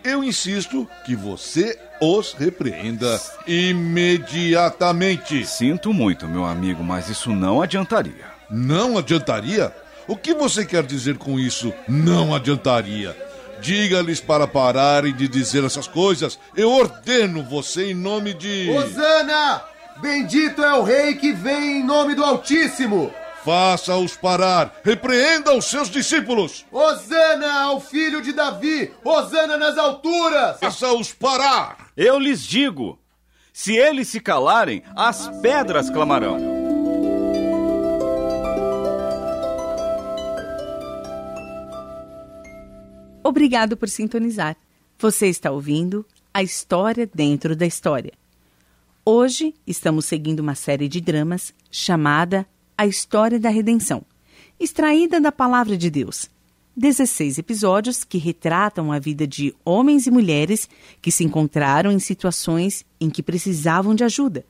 Eu 0.04 0.24
insisto 0.24 0.88
que 1.06 1.16
você 1.16 1.80
os 2.02 2.34
repreenda 2.34 3.20
imediatamente. 3.46 5.46
Sinto 5.46 5.94
muito, 5.94 6.28
meu 6.28 6.46
amigo, 6.46 6.84
mas 6.84 7.10
isso 7.10 7.32
não 7.32 7.62
adiantaria. 7.62 8.26
Não 8.50 8.98
adiantaria? 8.98 9.74
O 10.10 10.18
que 10.18 10.34
você 10.34 10.66
quer 10.66 10.82
dizer 10.82 11.20
com 11.20 11.40
isso? 11.40 11.72
Não 11.88 12.34
adiantaria. 12.34 13.16
Diga-lhes 13.62 14.20
para 14.20 14.48
pararem 14.48 15.14
de 15.14 15.28
dizer 15.28 15.64
essas 15.64 15.88
coisas. 15.88 16.40
Eu 16.58 16.72
ordeno 16.72 17.44
você 17.44 17.92
em 17.92 17.94
nome 17.94 18.34
de. 18.34 18.72
Osana! 18.72 19.62
Bendito 20.02 20.64
é 20.64 20.74
o 20.74 20.82
rei 20.82 21.14
que 21.14 21.32
vem 21.32 21.82
em 21.82 21.84
nome 21.84 22.16
do 22.16 22.24
Altíssimo! 22.24 23.14
Faça-os 23.46 24.18
parar. 24.18 24.80
Repreenda 24.84 25.54
os 25.56 25.66
seus 25.66 25.92
discípulos. 25.92 26.66
Osana 26.72 27.62
ao 27.66 27.80
filho 27.80 28.20
de 28.20 28.34
Davi! 28.34 28.92
Osana 29.06 29.58
nas 29.58 29.78
alturas! 29.78 30.58
Faça-os 30.60 31.14
parar. 31.14 31.92
Eu 31.96 32.18
lhes 32.18 32.42
digo: 32.42 32.98
se 33.54 33.76
eles 33.76 34.08
se 34.08 34.20
calarem, 34.20 34.82
as 34.96 35.28
pedras 35.40 35.88
clamarão. 35.88 36.49
Obrigado 43.30 43.78
por 43.78 43.88
sintonizar. 43.88 44.58
Você 44.98 45.28
está 45.28 45.52
ouvindo 45.52 46.04
a 46.34 46.42
história 46.42 47.08
dentro 47.14 47.56
da 47.56 47.64
história. 47.64 48.12
Hoje 49.06 49.54
estamos 49.68 50.06
seguindo 50.06 50.40
uma 50.40 50.56
série 50.56 50.88
de 50.88 51.00
dramas 51.00 51.54
chamada 51.70 52.44
A 52.76 52.88
História 52.88 53.40
da 53.40 53.50
Redenção, 53.50 54.04
extraída 54.60 55.22
da 55.22 55.32
Palavra 55.32 55.78
de 55.78 55.92
Deus. 55.92 56.28
16 56.76 57.38
episódios 57.38 58.04
que 58.04 58.18
retratam 58.18 58.92
a 58.92 58.98
vida 58.98 59.28
de 59.28 59.54
homens 59.64 60.08
e 60.08 60.12
mulheres 60.12 60.68
que 61.00 61.12
se 61.12 61.24
encontraram 61.24 61.92
em 61.92 62.00
situações 62.00 62.84
em 63.00 63.12
que 63.12 63.22
precisavam 63.22 63.94
de 63.94 64.04
ajuda. 64.04 64.44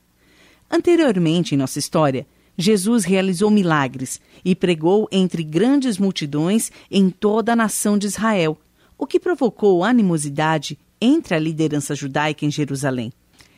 Anteriormente 0.70 1.54
em 1.54 1.58
nossa 1.58 1.78
história, 1.78 2.26
Jesus 2.56 3.04
realizou 3.04 3.50
milagres 3.50 4.22
e 4.42 4.54
pregou 4.54 5.06
entre 5.12 5.44
grandes 5.44 5.98
multidões 5.98 6.72
em 6.90 7.10
toda 7.10 7.52
a 7.52 7.56
nação 7.56 7.98
de 7.98 8.06
Israel, 8.06 8.56
o 9.00 9.06
que 9.06 9.18
provocou 9.18 9.82
animosidade 9.82 10.78
entre 11.00 11.34
a 11.34 11.38
liderança 11.38 11.94
judaica 11.94 12.44
em 12.44 12.50
Jerusalém. 12.50 13.10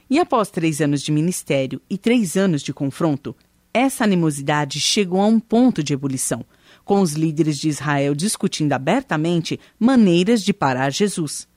E 0.09 0.21
após 0.21 0.49
três 0.49 0.81
anos 0.81 1.03
de 1.03 1.11
ministério 1.11 1.83
e 1.91 1.99
três 1.99 2.37
anos 2.37 2.63
de 2.63 2.73
confronto, 2.73 3.35
essa 3.75 4.05
animosidade 4.05 4.79
chegou 4.79 5.21
a 5.21 5.27
um 5.27 5.41
ponto 5.41 5.83
de 5.83 5.93
ebulição, 5.93 6.45
com 6.85 7.01
os 7.01 7.15
líderes 7.15 7.59
de 7.59 7.69
Israel 7.69 8.15
discutindo 8.15 8.73
abertamente 8.73 9.59
maneiras 9.81 10.45
de 10.45 10.53
parar 10.53 10.93
Jesus. 10.93 11.49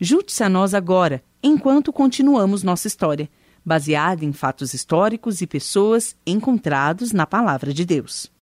Junte-se 0.00 0.42
a 0.42 0.48
nós 0.48 0.72
agora, 0.72 1.22
enquanto 1.42 1.92
continuamos 1.92 2.62
nossa 2.62 2.88
história, 2.88 3.28
baseada 3.62 4.24
em 4.24 4.32
fatos 4.32 4.72
históricos 4.72 5.42
e 5.42 5.46
pessoas 5.46 6.16
encontrados 6.26 7.12
na 7.12 7.26
Palavra 7.26 7.74
de 7.74 7.84
Deus. 7.84 8.37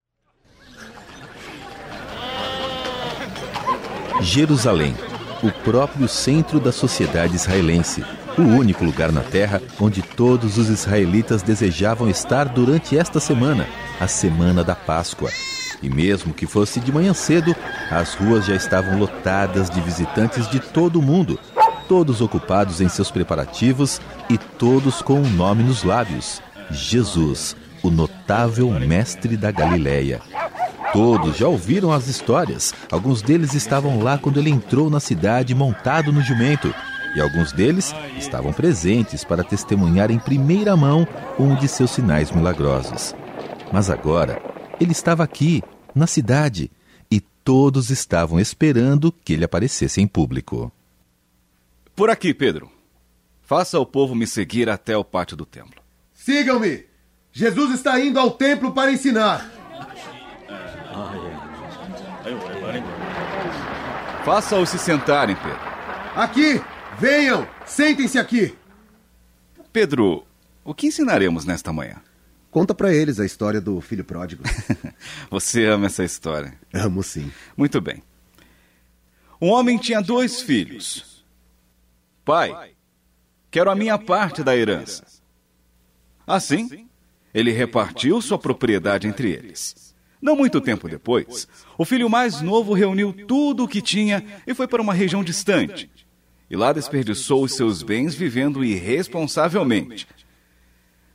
Jerusalém, 4.21 4.95
o 5.43 5.51
próprio 5.51 6.09
centro 6.09 6.59
da 6.59 6.73
sociedade 6.73 7.37
israelense, 7.37 8.05
o 8.39 8.43
único 8.43 8.85
lugar 8.85 9.13
na 9.13 9.21
terra 9.21 9.63
onde 9.81 10.03
todos 10.03 10.59
os 10.59 10.69
israelitas 10.69 11.43
desejavam 11.43 12.09
estar 12.09 12.47
durante 12.47 12.97
esta 12.97 13.21
semana, 13.21 13.67
a 14.01 14.07
semana 14.07 14.65
da 14.65 14.75
Páscoa. 14.75 15.31
E 15.83 15.91
mesmo 15.91 16.33
que 16.33 16.47
fosse 16.47 16.81
de 16.81 16.91
manhã 16.91 17.13
cedo, 17.13 17.55
as 17.91 18.15
ruas 18.15 18.47
já 18.47 18.55
estavam 18.55 18.99
lotadas 18.99 19.69
de 19.69 19.81
visitantes 19.81 20.49
de 20.49 20.61
todo 20.61 20.99
o 20.99 21.03
mundo, 21.03 21.39
todos 21.87 22.21
ocupados 22.21 22.81
em 22.81 22.89
seus 22.89 23.11
preparativos 23.11 24.01
e 24.31 24.39
todos 24.39 25.03
com 25.03 25.21
um 25.21 25.31
nome 25.31 25.63
nos 25.63 25.85
lábios: 25.85 26.41
Jesus, 26.71 27.55
o 27.83 27.91
notável 27.91 28.71
mestre 28.71 29.37
da 29.37 29.51
Galileia. 29.51 30.21
Todos 30.97 31.37
já 31.37 31.47
ouviram 31.47 31.93
as 31.93 32.09
histórias. 32.09 32.73
Alguns 32.91 33.21
deles 33.21 33.53
estavam 33.53 34.03
lá 34.03 34.17
quando 34.17 34.41
ele 34.41 34.49
entrou 34.49 34.89
na 34.89 34.99
cidade 34.99 35.55
montado 35.55 36.11
no 36.11 36.23
jumento. 36.23 36.75
E 37.15 37.21
alguns 37.21 37.53
deles 37.53 37.95
estavam 38.17 38.51
presentes 38.51 39.23
para 39.23 39.45
testemunhar 39.45 40.11
em 40.11 40.19
primeira 40.19 40.75
mão 40.75 41.07
um 41.39 41.55
de 41.55 41.69
seus 41.69 41.91
sinais 41.91 42.31
milagrosos. 42.31 43.15
Mas 43.71 43.91
agora, 43.91 44.41
ele 44.81 44.93
estava 44.93 45.23
aqui, 45.23 45.63
na 45.95 46.07
cidade, 46.07 46.71
e 47.11 47.21
todos 47.21 47.91
estavam 47.91 48.41
esperando 48.41 49.13
que 49.13 49.35
ele 49.35 49.45
aparecesse 49.45 50.01
em 50.01 50.07
público. 50.07 50.73
Por 51.95 52.09
aqui, 52.09 52.33
Pedro. 52.33 52.71
Faça 53.43 53.79
o 53.79 53.85
povo 53.85 54.15
me 54.15 54.27
seguir 54.27 54.71
até 54.71 54.97
o 54.97 55.05
pátio 55.05 55.37
do 55.37 55.45
templo. 55.45 55.83
Sigam-me! 56.15 56.87
Jesus 57.33 57.75
está 57.75 58.01
indo 58.01 58.19
ao 58.19 58.31
templo 58.31 58.73
para 58.73 58.91
ensinar. 58.91 59.56
Faça-os 64.25 64.69
se 64.69 64.79
sentarem, 64.79 65.37
Pedro. 65.37 65.61
Aqui! 66.15 66.61
Venham! 66.99 67.47
Sentem-se 67.65 68.19
aqui! 68.19 68.57
Pedro, 69.73 70.27
o 70.65 70.75
que 70.75 70.87
ensinaremos 70.89 71.45
nesta 71.45 71.73
manhã? 71.73 72.03
Conta 72.51 72.75
para 72.75 72.93
eles 72.93 73.21
a 73.21 73.27
história 73.27 73.61
do 73.61 73.81
filho 73.81 74.05
pródigo. 74.05 74.43
Você 75.31 75.67
ama 75.67 75.87
essa 75.87 76.03
história. 76.03 76.59
Amo 76.73 77.03
sim. 77.03 77.31
Muito 77.57 77.81
bem. 77.81 78.03
Um 79.41 79.51
homem 79.51 79.77
tinha 79.79 80.01
dois 80.01 80.41
filhos. 80.41 81.25
Pai, 82.25 82.73
quero 83.51 83.71
a 83.71 83.77
minha 83.77 83.99
parte 83.99 84.43
da 84.43 84.57
herança. 84.57 85.05
Assim, 86.27 86.89
ele 87.33 87.53
repartiu 87.53 88.21
sua 88.21 88.39
propriedade 88.39 89.07
entre 89.07 89.31
eles. 89.31 89.95
Não 90.27 90.35
muito 90.35 90.61
tempo 90.61 90.89
depois, 90.89 91.47
o 91.79 91.85
filho 91.85 92.11
mais 92.11 92.41
novo 92.41 92.75
reuniu 92.75 93.13
tudo 93.29 93.63
o 93.63 93.69
que 93.69 93.81
tinha 93.81 94.25
e 94.45 94.53
foi 94.55 94.67
para 94.67 94.83
uma 94.83 94.93
região 94.93 95.23
distante. 95.23 95.89
E 96.51 96.57
lá 96.57 96.73
desperdiçou 96.73 97.45
os 97.45 97.55
seus 97.55 97.81
bens 97.81 98.13
vivendo 98.13 98.65
irresponsavelmente. 98.65 100.05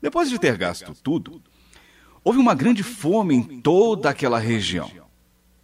Depois 0.01 0.29
de 0.29 0.39
ter 0.39 0.55
gasto 0.55 0.95
tudo, 1.03 1.41
houve 2.23 2.39
uma 2.39 2.55
grande 2.55 2.83
fome 2.83 3.35
em 3.35 3.59
toda 3.59 4.09
aquela 4.09 4.39
região. 4.39 4.89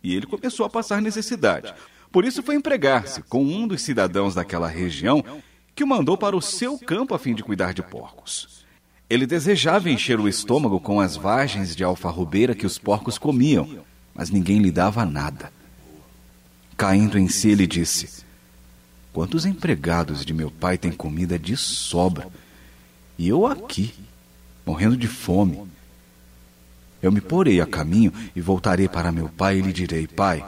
E 0.03 0.13
ele 0.13 0.25
começou 0.25 0.65
a 0.65 0.69
passar 0.69 1.01
necessidade. 1.01 1.73
Por 2.11 2.25
isso 2.25 2.43
foi 2.43 2.55
empregar-se 2.55 3.21
com 3.21 3.45
um 3.45 3.65
dos 3.65 3.81
cidadãos 3.81 4.35
daquela 4.35 4.67
região 4.67 5.23
que 5.73 5.85
o 5.85 5.87
mandou 5.87 6.17
para 6.17 6.35
o 6.35 6.41
seu 6.41 6.77
campo 6.77 7.15
a 7.15 7.19
fim 7.19 7.33
de 7.33 7.43
cuidar 7.43 7.73
de 7.73 7.81
porcos. 7.81 8.56
Ele 9.09 9.25
desejava 9.25 9.89
encher 9.89 10.19
o 10.19 10.27
estômago 10.27 10.79
com 10.81 10.99
as 10.99 11.15
vagens 11.15 11.73
de 11.75 11.83
alfarrobeira 11.83 12.53
que 12.53 12.65
os 12.65 12.77
porcos 12.77 13.17
comiam, 13.17 13.85
mas 14.13 14.29
ninguém 14.29 14.59
lhe 14.59 14.71
dava 14.71 15.05
nada. 15.05 15.51
Caindo 16.75 17.17
em 17.17 17.29
si, 17.29 17.49
ele 17.49 17.65
disse: 17.65 18.23
Quantos 19.13 19.45
empregados 19.45 20.25
de 20.25 20.33
meu 20.33 20.51
pai 20.51 20.77
têm 20.77 20.91
comida 20.91 21.39
de 21.39 21.55
sobra? 21.55 22.27
E 23.17 23.29
eu 23.29 23.47
aqui, 23.47 23.93
morrendo 24.65 24.97
de 24.97 25.07
fome. 25.07 25.65
Eu 27.01 27.11
me 27.11 27.21
porei 27.21 27.61
a 27.61 27.65
caminho 27.65 28.11
e 28.35 28.41
voltarei 28.41 28.89
para 28.89 29.11
meu 29.11 29.29
pai 29.29 29.59
e 29.59 29.61
lhe 29.61 29.71
direi: 29.71 30.05
Pai, 30.05 30.43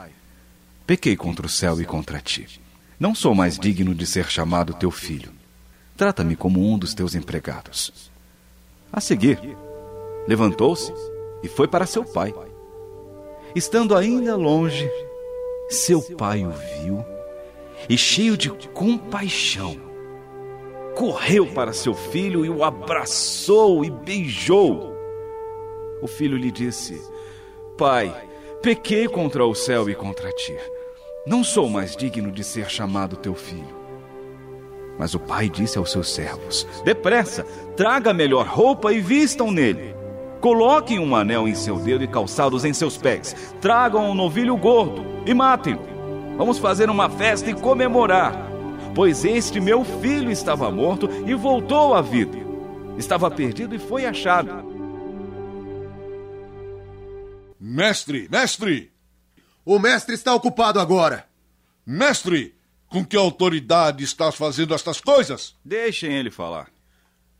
pequei 0.86 1.16
contra 1.16 1.46
o 1.46 1.48
céu 1.48 1.80
e 1.80 1.86
contra 1.86 2.20
ti. 2.20 2.60
Não 2.98 3.14
sou 3.14 3.34
mais 3.34 3.58
digno 3.58 3.94
de 3.94 4.06
ser 4.06 4.28
chamado 4.30 4.74
teu 4.74 4.90
filho. 4.90 5.32
Trata-me 5.96 6.36
como 6.36 6.70
um 6.70 6.76
dos 6.78 6.92
teus 6.92 7.14
empregados. 7.14 8.09
A 8.92 9.00
seguir, 9.00 9.56
levantou-se, 10.26 10.92
e 11.42 11.48
foi 11.48 11.68
para 11.68 11.86
seu 11.86 12.04
pai. 12.04 12.34
Estando 13.54 13.96
ainda 13.96 14.36
longe, 14.36 14.90
seu 15.68 16.02
pai 16.16 16.44
o 16.44 16.50
viu 16.50 17.04
e, 17.88 17.96
cheio 17.96 18.36
de 18.36 18.50
compaixão, 18.70 19.76
correu 20.94 21.46
para 21.46 21.72
seu 21.72 21.94
filho 21.94 22.44
e 22.44 22.50
o 22.50 22.62
abraçou 22.62 23.84
e 23.84 23.90
beijou. 23.90 24.94
O 26.02 26.06
filho 26.06 26.36
lhe 26.36 26.50
disse: 26.50 27.00
Pai, 27.76 28.14
pequei 28.62 29.08
contra 29.08 29.44
o 29.44 29.54
céu 29.54 29.88
e 29.88 29.94
contra 29.94 30.32
ti. 30.32 30.56
Não 31.26 31.44
sou 31.44 31.68
mais 31.68 31.94
digno 31.96 32.30
de 32.32 32.42
ser 32.42 32.68
chamado 32.68 33.16
teu 33.16 33.34
filho. 33.34 33.79
Mas 34.98 35.14
o 35.14 35.18
pai 35.18 35.48
disse 35.48 35.78
aos 35.78 35.90
seus 35.90 36.12
servos: 36.12 36.66
Depressa, 36.84 37.44
traga 37.76 38.10
a 38.10 38.14
melhor 38.14 38.46
roupa 38.46 38.92
e 38.92 39.00
vistam 39.00 39.50
nele. 39.50 39.94
Coloquem 40.40 40.98
um 40.98 41.14
anel 41.14 41.46
em 41.46 41.54
seu 41.54 41.76
dedo 41.78 42.04
e 42.04 42.08
calçados 42.08 42.64
em 42.64 42.72
seus 42.72 42.96
pés. 42.96 43.36
Tragam 43.60 44.10
um 44.10 44.14
novilho 44.14 44.56
gordo 44.56 45.04
e 45.26 45.34
matem-no. 45.34 45.82
Vamos 46.36 46.58
fazer 46.58 46.88
uma 46.88 47.10
festa 47.10 47.50
e 47.50 47.54
comemorar. 47.54 48.50
Pois 48.94 49.24
este 49.24 49.60
meu 49.60 49.84
filho 49.84 50.30
estava 50.30 50.70
morto 50.70 51.08
e 51.26 51.34
voltou 51.34 51.94
à 51.94 52.00
vida. 52.00 52.38
Estava 52.96 53.30
perdido 53.30 53.74
e 53.74 53.78
foi 53.78 54.06
achado. 54.06 54.64
Mestre, 57.60 58.26
mestre! 58.30 58.90
O 59.64 59.78
mestre 59.78 60.14
está 60.14 60.34
ocupado 60.34 60.80
agora. 60.80 61.26
Mestre, 61.86 62.54
com 62.90 63.04
que 63.04 63.16
autoridade 63.16 64.02
estás 64.02 64.34
fazendo 64.34 64.74
estas 64.74 65.00
coisas? 65.00 65.54
Deixem 65.64 66.12
ele 66.12 66.30
falar. 66.30 66.68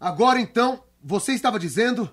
Agora 0.00 0.40
então, 0.40 0.82
você 1.02 1.32
estava 1.32 1.58
dizendo? 1.58 2.08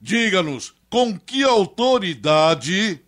Diga-nos, 0.00 0.74
com 0.88 1.16
que 1.16 1.44
autoridade. 1.44 3.00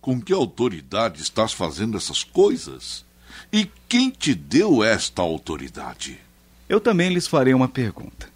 Com 0.00 0.20
que 0.20 0.32
autoridade 0.32 1.20
estás 1.20 1.52
fazendo 1.52 1.96
essas 1.96 2.24
coisas? 2.24 3.04
E 3.52 3.70
quem 3.86 4.10
te 4.10 4.34
deu 4.34 4.82
esta 4.82 5.20
autoridade? 5.20 6.18
Eu 6.66 6.80
também 6.80 7.10
lhes 7.10 7.26
farei 7.26 7.52
uma 7.52 7.68
pergunta. 7.68 8.30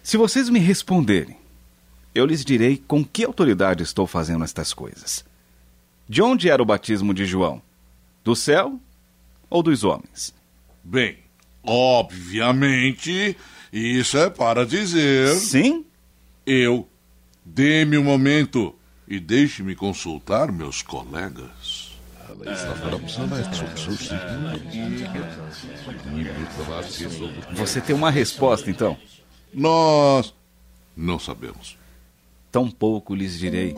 Se 0.00 0.16
vocês 0.16 0.48
me 0.48 0.60
responderem, 0.60 1.36
eu 2.14 2.24
lhes 2.24 2.44
direi 2.44 2.76
com 2.76 3.04
que 3.04 3.24
autoridade 3.24 3.82
estou 3.82 4.06
fazendo 4.06 4.44
estas 4.44 4.72
coisas. 4.72 5.24
De 6.08 6.22
onde 6.22 6.48
era 6.48 6.62
o 6.62 6.66
batismo 6.66 7.12
de 7.12 7.26
João? 7.26 7.60
Do 8.22 8.36
céu 8.36 8.80
ou 9.50 9.62
dos 9.62 9.84
homens? 9.84 10.34
Bem, 10.82 11.18
obviamente, 11.62 13.36
isso 13.72 14.16
é 14.18 14.30
para 14.30 14.64
dizer. 14.64 15.34
Sim? 15.34 15.84
Eu. 16.44 16.88
Dê-me 17.44 17.96
um 17.96 18.04
momento 18.04 18.74
e 19.06 19.20
deixe-me 19.20 19.74
consultar 19.76 20.50
meus 20.50 20.82
colegas. 20.82 21.96
Você 27.52 27.80
tem 27.80 27.94
uma 27.94 28.10
resposta, 28.10 28.70
então? 28.70 28.96
Nós 29.54 30.34
não 30.96 31.18
sabemos. 31.18 31.78
Tampouco 32.50 33.14
lhes 33.14 33.38
direi 33.38 33.74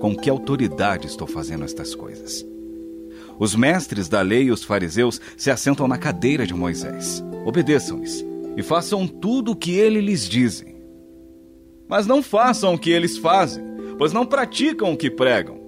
com 0.00 0.16
que 0.16 0.30
autoridade 0.30 1.06
estou 1.06 1.26
fazendo 1.26 1.64
estas 1.64 1.94
coisas. 1.94 2.44
Os 3.42 3.56
mestres 3.56 4.08
da 4.08 4.20
lei 4.20 4.44
e 4.44 4.50
os 4.52 4.62
fariseus 4.62 5.20
se 5.36 5.50
assentam 5.50 5.88
na 5.88 5.98
cadeira 5.98 6.46
de 6.46 6.54
Moisés. 6.54 7.24
Obedeçam-lhes 7.44 8.24
e 8.56 8.62
façam 8.62 9.04
tudo 9.08 9.50
o 9.50 9.56
que 9.56 9.72
ele 9.72 10.00
lhes 10.00 10.28
dizem. 10.28 10.76
Mas 11.88 12.06
não 12.06 12.22
façam 12.22 12.72
o 12.72 12.78
que 12.78 12.92
eles 12.92 13.18
fazem, 13.18 13.64
pois 13.98 14.12
não 14.12 14.24
praticam 14.24 14.92
o 14.92 14.96
que 14.96 15.10
pregam. 15.10 15.60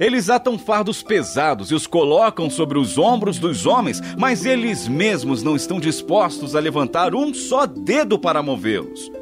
Eles 0.00 0.28
atam 0.28 0.58
fardos 0.58 1.00
pesados 1.00 1.70
e 1.70 1.76
os 1.76 1.86
colocam 1.86 2.50
sobre 2.50 2.76
os 2.76 2.98
ombros 2.98 3.38
dos 3.38 3.66
homens, 3.66 4.00
mas 4.18 4.44
eles 4.44 4.88
mesmos 4.88 5.44
não 5.44 5.54
estão 5.54 5.78
dispostos 5.78 6.56
a 6.56 6.58
levantar 6.58 7.14
um 7.14 7.32
só 7.32 7.66
dedo 7.66 8.18
para 8.18 8.42
movê-los. 8.42 9.12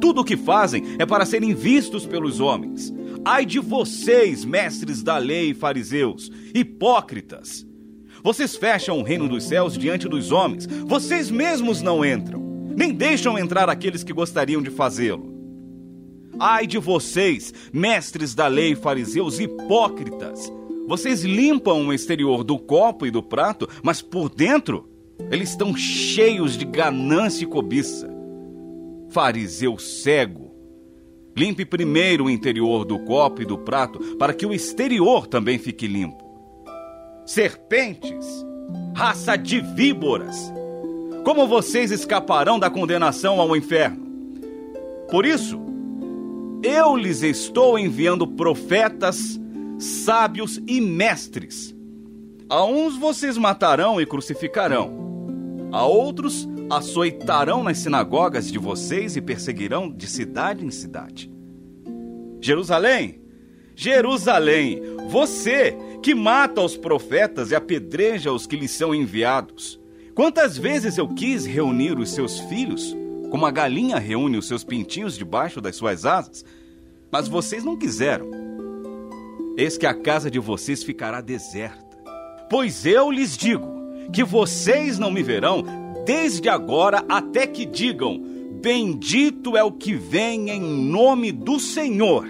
Tudo 0.00 0.22
o 0.22 0.24
que 0.24 0.36
fazem 0.36 0.82
é 0.98 1.06
para 1.06 1.24
serem 1.24 1.54
vistos 1.54 2.04
pelos 2.04 2.40
homens. 2.40 2.92
Ai 3.24 3.44
de 3.44 3.58
vocês, 3.58 4.44
mestres 4.44 5.02
da 5.02 5.18
lei 5.18 5.50
e 5.50 5.54
fariseus, 5.54 6.30
hipócritas! 6.54 7.66
Vocês 8.22 8.56
fecham 8.56 8.98
o 8.98 9.02
reino 9.02 9.28
dos 9.28 9.44
céus 9.44 9.76
diante 9.76 10.08
dos 10.08 10.32
homens, 10.32 10.66
vocês 10.86 11.30
mesmos 11.30 11.82
não 11.82 12.04
entram, 12.04 12.40
nem 12.74 12.92
deixam 12.92 13.38
entrar 13.38 13.68
aqueles 13.68 14.02
que 14.02 14.12
gostariam 14.12 14.62
de 14.62 14.70
fazê-lo. 14.70 15.30
Ai 16.38 16.66
de 16.66 16.78
vocês, 16.78 17.52
mestres 17.72 18.34
da 18.34 18.46
lei 18.46 18.72
e 18.72 18.76
fariseus 18.76 19.38
hipócritas! 19.38 20.50
Vocês 20.88 21.22
limpam 21.22 21.86
o 21.86 21.92
exterior 21.92 22.42
do 22.42 22.58
copo 22.58 23.06
e 23.06 23.10
do 23.10 23.22
prato, 23.22 23.68
mas 23.82 24.00
por 24.00 24.30
dentro 24.30 24.88
eles 25.30 25.50
estão 25.50 25.76
cheios 25.76 26.56
de 26.56 26.64
ganância 26.64 27.44
e 27.44 27.46
cobiça. 27.46 28.08
Fariseu 29.10 29.78
cego! 29.78 30.49
Limpe 31.36 31.64
primeiro 31.64 32.24
o 32.24 32.30
interior 32.30 32.84
do 32.84 32.98
copo 33.00 33.42
e 33.42 33.44
do 33.44 33.56
prato, 33.56 34.16
para 34.16 34.34
que 34.34 34.44
o 34.44 34.52
exterior 34.52 35.26
também 35.26 35.58
fique 35.58 35.86
limpo. 35.86 36.24
Serpentes, 37.24 38.26
raça 38.94 39.36
de 39.36 39.60
víboras, 39.60 40.52
como 41.24 41.46
vocês 41.46 41.90
escaparão 41.90 42.58
da 42.58 42.70
condenação 42.70 43.40
ao 43.40 43.54
inferno? 43.54 44.08
Por 45.10 45.26
isso, 45.26 45.60
eu 46.62 46.96
lhes 46.96 47.22
estou 47.22 47.78
enviando 47.78 48.26
profetas, 48.26 49.38
sábios 49.78 50.60
e 50.66 50.80
mestres. 50.80 51.74
A 52.48 52.64
uns 52.64 52.96
vocês 52.96 53.36
matarão 53.36 54.00
e 54.00 54.06
crucificarão, 54.06 55.68
a 55.70 55.84
outros 55.84 56.48
açoitarão 56.70 57.64
nas 57.64 57.78
sinagogas 57.78 58.50
de 58.50 58.58
vocês 58.58 59.16
e 59.16 59.20
perseguirão 59.20 59.90
de 59.90 60.06
cidade 60.06 60.64
em 60.64 60.70
cidade. 60.70 61.30
Jerusalém, 62.40 63.20
Jerusalém, 63.74 64.80
você 65.08 65.76
que 66.02 66.14
mata 66.14 66.60
os 66.60 66.76
profetas 66.76 67.50
e 67.50 67.54
apedreja 67.54 68.32
os 68.32 68.46
que 68.46 68.56
lhes 68.56 68.70
são 68.70 68.94
enviados. 68.94 69.80
Quantas 70.14 70.56
vezes 70.56 70.96
eu 70.96 71.08
quis 71.08 71.44
reunir 71.44 71.98
os 71.98 72.10
seus 72.10 72.38
filhos, 72.40 72.96
como 73.30 73.46
a 73.46 73.50
galinha 73.50 73.98
reúne 73.98 74.38
os 74.38 74.46
seus 74.46 74.64
pintinhos 74.64 75.16
debaixo 75.16 75.60
das 75.60 75.76
suas 75.76 76.06
asas, 76.06 76.44
mas 77.10 77.28
vocês 77.28 77.64
não 77.64 77.76
quiseram. 77.76 78.30
Eis 79.56 79.76
que 79.76 79.86
a 79.86 79.94
casa 79.94 80.30
de 80.30 80.38
vocês 80.38 80.82
ficará 80.82 81.20
deserta. 81.20 81.98
Pois 82.48 82.86
eu 82.86 83.10
lhes 83.10 83.36
digo 83.36 83.68
que 84.12 84.24
vocês 84.24 84.98
não 84.98 85.10
me 85.10 85.22
verão 85.22 85.64
desde 86.10 86.48
agora 86.48 87.04
até 87.08 87.46
que 87.46 87.64
digam: 87.64 88.20
Bendito 88.60 89.56
é 89.56 89.62
o 89.62 89.70
que 89.70 89.94
vem 89.94 90.50
em 90.50 90.60
nome 90.60 91.30
do 91.30 91.60
Senhor. 91.60 92.26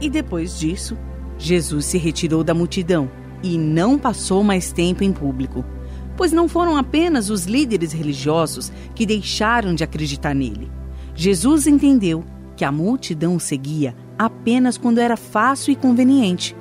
E 0.00 0.08
depois 0.08 0.56
disso, 0.56 0.96
Jesus 1.36 1.86
se 1.86 1.98
retirou 1.98 2.44
da 2.44 2.54
multidão 2.54 3.10
e 3.42 3.58
não 3.58 3.98
passou 3.98 4.44
mais 4.44 4.70
tempo 4.70 5.02
em 5.02 5.12
público, 5.12 5.64
pois 6.16 6.30
não 6.30 6.46
foram 6.46 6.76
apenas 6.76 7.28
os 7.28 7.44
líderes 7.44 7.90
religiosos 7.90 8.72
que 8.94 9.04
deixaram 9.04 9.74
de 9.74 9.82
acreditar 9.82 10.32
nele. 10.32 10.70
Jesus 11.12 11.66
entendeu 11.66 12.24
que 12.60 12.64
a 12.66 12.70
multidão 12.70 13.38
seguia 13.38 13.96
apenas 14.18 14.76
quando 14.76 14.98
era 14.98 15.16
fácil 15.16 15.72
e 15.72 15.76
conveniente, 15.76 16.54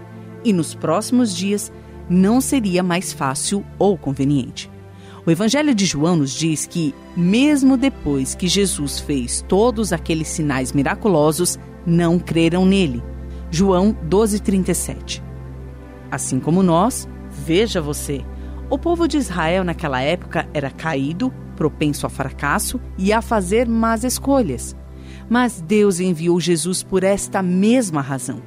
e 0.45 0.53
nos 0.53 0.73
próximos 0.73 1.35
dias 1.35 1.73
não 2.09 2.39
seria 2.39 2.81
mais 2.81 3.11
fácil 3.11 3.65
ou 3.77 3.97
conveniente. 3.97 4.71
O 5.25 5.29
Evangelho 5.29 5.75
de 5.75 5.85
João 5.85 6.15
nos 6.15 6.31
diz 6.31 6.65
que, 6.65 6.95
mesmo 7.17 7.75
depois 7.75 8.33
que 8.33 8.47
Jesus 8.47 9.01
fez 9.01 9.43
todos 9.45 9.91
aqueles 9.91 10.29
sinais 10.29 10.71
miraculosos, 10.71 11.59
não 11.85 12.17
creram 12.17 12.65
nele. 12.65 13.03
João 13.51 13.93
12,37. 14.09 15.21
Assim 16.09 16.39
como 16.39 16.63
nós, 16.63 17.09
veja 17.29 17.81
você, 17.81 18.23
o 18.69 18.77
povo 18.77 19.05
de 19.05 19.17
Israel 19.17 19.65
naquela 19.65 19.99
época 19.99 20.47
era 20.53 20.71
caído, 20.71 21.29
propenso 21.57 22.07
a 22.07 22.09
fracasso 22.09 22.79
e 22.97 23.11
a 23.11 23.21
fazer 23.21 23.67
más 23.67 24.05
escolhas. 24.05 24.77
Mas 25.29 25.61
Deus 25.61 25.99
enviou 25.99 26.39
Jesus 26.39 26.83
por 26.83 27.03
esta 27.03 27.41
mesma 27.41 28.01
razão 28.01 28.41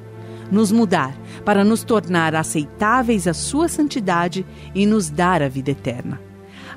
nos 0.51 0.71
mudar, 0.71 1.17
para 1.43 1.63
nos 1.63 1.83
tornar 1.83 2.35
aceitáveis 2.35 3.27
à 3.27 3.33
Sua 3.33 3.67
santidade 3.67 4.45
e 4.75 4.85
nos 4.85 5.09
dar 5.09 5.41
a 5.41 5.49
vida 5.49 5.71
eterna. 5.71 6.21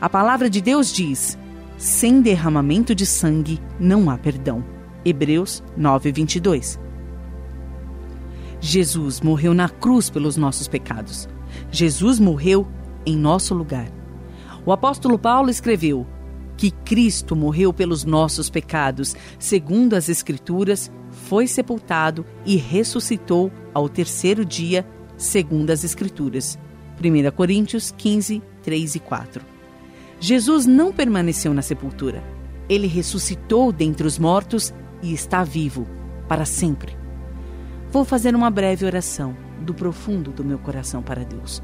A 0.01 0.09
palavra 0.09 0.49
de 0.49 0.61
Deus 0.63 0.93
diz: 0.93 1.39
sem 1.77 2.23
derramamento 2.23 2.95
de 2.95 3.05
sangue 3.05 3.61
não 3.79 4.09
há 4.09 4.17
perdão. 4.17 4.65
Hebreus 5.05 5.63
9, 5.77 6.11
22. 6.11 6.81
Jesus 8.61 9.21
morreu 9.21 9.53
na 9.53 9.69
cruz 9.69 10.09
pelos 10.09 10.37
nossos 10.37 10.67
pecados. 10.67 11.29
Jesus 11.71 12.19
morreu 12.19 12.67
em 13.05 13.17
nosso 13.17 13.55
lugar. 13.55 13.89
O 14.65 14.73
apóstolo 14.73 15.19
Paulo 15.19 15.51
escreveu 15.51 16.07
que 16.57 16.71
Cristo 16.71 17.37
morreu 17.37 17.73
pelos 17.73 18.05
nossos 18.05 18.49
pecados, 18.49 19.15
segundo 19.39 19.95
as 19.95 20.09
Escrituras, 20.09 20.91
foi 21.11 21.47
sepultado 21.47 22.25
e 22.45 22.57
ressuscitou 22.57 23.53
ao 23.75 23.89
terceiro 23.89 24.45
dia, 24.45 24.87
segundo 25.17 25.71
as 25.71 25.85
Escrituras. 25.85 26.59
1 27.03 27.31
Coríntios 27.37 27.93
15, 27.97 28.43
3 28.63 28.95
e 28.95 29.01
4. 29.01 29.45
Jesus 30.19 30.67
não 30.67 30.93
permaneceu 30.93 31.53
na 31.53 31.63
sepultura. 31.63 32.25
Ele 32.69 32.87
ressuscitou 32.87 33.71
dentre 33.71 34.07
os 34.07 34.19
mortos 34.19 34.73
e 35.03 35.13
está 35.13 35.45
vivo 35.45 35.87
para 36.27 36.45
sempre. 36.45 36.97
Vou 37.91 38.05
fazer 38.05 38.35
uma 38.35 38.51
breve 38.51 38.85
oração 38.85 39.37
do 39.61 39.75
profundo 39.75 40.31
do 40.33 40.45
meu 40.45 40.59
coração 40.59 41.03
para 41.03 41.25
Deus. 41.25 41.63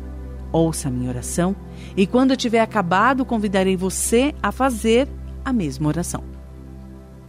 Ouça 0.52 0.88
a 0.88 0.90
minha 0.90 1.08
oração 1.08 1.56
e 1.96 2.06
quando 2.06 2.32
eu 2.32 2.36
tiver 2.36 2.60
acabado, 2.60 3.24
convidarei 3.24 3.76
você 3.76 4.34
a 4.42 4.52
fazer 4.52 5.08
a 5.44 5.52
mesma 5.52 5.88
oração. 5.88 6.22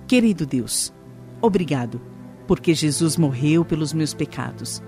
Querido 0.06 0.46
Deus, 0.46 0.94
obrigado, 1.42 2.02
porque 2.46 2.74
Jesus 2.74 3.16
morreu 3.18 3.64
pelos 3.64 3.94
meus 3.94 4.14
pecados. 4.14 4.84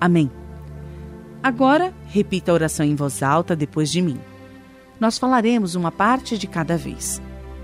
Amém. 0.00 0.30
Agora, 1.42 1.92
repita 2.06 2.50
a 2.50 2.54
oração 2.54 2.86
em 2.86 2.94
voz 2.94 3.22
alta 3.22 3.54
depois 3.54 3.90
de 3.90 4.00
mim. 4.00 4.18
Nós 4.98 5.18
falaremos 5.18 5.74
uma 5.74 5.92
parte 5.92 6.38
de 6.38 6.46
cada 6.46 6.76
vez. 6.76 7.20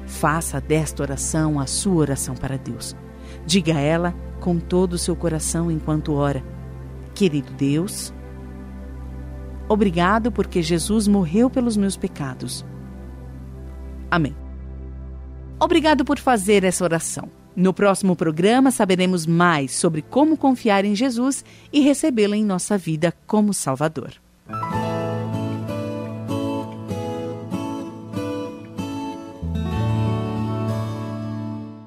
Faça 0.06 0.60
desta 0.60 1.02
oração 1.02 1.58
a 1.58 1.66
sua 1.66 1.94
oração 1.94 2.34
para 2.34 2.58
Deus. 2.58 2.94
Diga 3.46 3.72
ela 3.72 4.14
com 4.40 4.58
todo 4.58 4.94
o 4.94 4.98
seu 4.98 5.16
coração 5.16 5.70
enquanto 5.70 6.12
ora. 6.12 6.44
Querido 7.14 7.52
Deus, 7.54 8.12
obrigado 9.70 10.32
porque 10.32 10.60
Jesus 10.60 11.06
morreu 11.06 11.48
pelos 11.48 11.76
meus 11.76 11.96
pecados. 11.96 12.64
Amém. 14.10 14.34
Obrigado 15.60 16.04
por 16.04 16.18
fazer 16.18 16.64
essa 16.64 16.82
oração. 16.82 17.30
No 17.54 17.72
próximo 17.72 18.16
programa 18.16 18.72
saberemos 18.72 19.26
mais 19.26 19.72
sobre 19.72 20.02
como 20.02 20.36
confiar 20.36 20.84
em 20.84 20.96
Jesus 20.96 21.44
e 21.72 21.80
recebê-lo 21.80 22.34
em 22.34 22.44
nossa 22.44 22.76
vida 22.76 23.14
como 23.28 23.54
Salvador. 23.54 24.12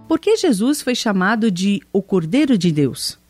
Por 0.08 0.19
que 0.19 0.38
Jesus 0.38 0.82
foi 0.82 0.96
chamado 0.96 1.52
de 1.52 1.82
o 1.91 2.02
Cordeiro 2.02 2.58
de 2.58 2.72
Deus? 2.72 3.22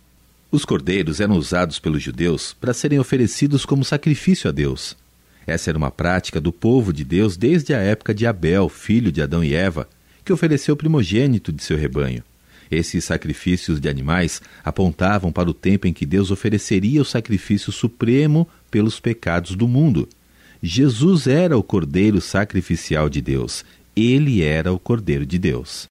Os 0.53 0.65
cordeiros 0.65 1.19
eram 1.19 1.35
usados 1.35 1.79
pelos 1.79 2.03
judeus 2.03 2.53
para 2.53 2.75
serem 2.75 2.99
oferecidos 2.99 3.65
como 3.65 3.83
sacrifício 3.83 4.47
a 4.47 4.53
Deus. 4.53 4.95
Essa 5.47 5.71
era 5.71 5.77
uma 5.79 5.89
prática 5.89 6.39
do 6.39 6.51
povo 6.51 6.93
de 6.93 7.03
Deus 7.03 7.35
desde 7.35 7.73
a 7.73 7.79
época 7.79 8.13
de 8.13 8.27
Abel, 8.27 8.69
filho 8.69 9.11
de 9.11 9.19
Adão 9.19 9.43
e 9.43 9.55
Eva, 9.55 9.89
que 10.23 10.31
ofereceu 10.31 10.75
o 10.75 10.77
primogênito 10.77 11.51
de 11.51 11.63
seu 11.63 11.75
rebanho. 11.75 12.23
Esses 12.69 13.03
sacrifícios 13.03 13.81
de 13.81 13.89
animais 13.89 14.43
apontavam 14.63 15.31
para 15.31 15.49
o 15.49 15.55
tempo 15.55 15.87
em 15.87 15.91
que 15.91 16.05
Deus 16.05 16.29
ofereceria 16.29 17.01
o 17.01 17.05
sacrifício 17.05 17.71
supremo 17.71 18.47
pelos 18.69 18.99
pecados 18.99 19.55
do 19.55 19.67
mundo. 19.67 20.07
Jesus 20.61 21.25
era 21.25 21.57
o 21.57 21.63
cordeiro 21.63 22.21
sacrificial 22.21 23.09
de 23.09 23.21
Deus. 23.21 23.65
Ele 23.95 24.43
era 24.43 24.71
o 24.71 24.77
cordeiro 24.77 25.25
de 25.25 25.39
Deus. 25.39 25.87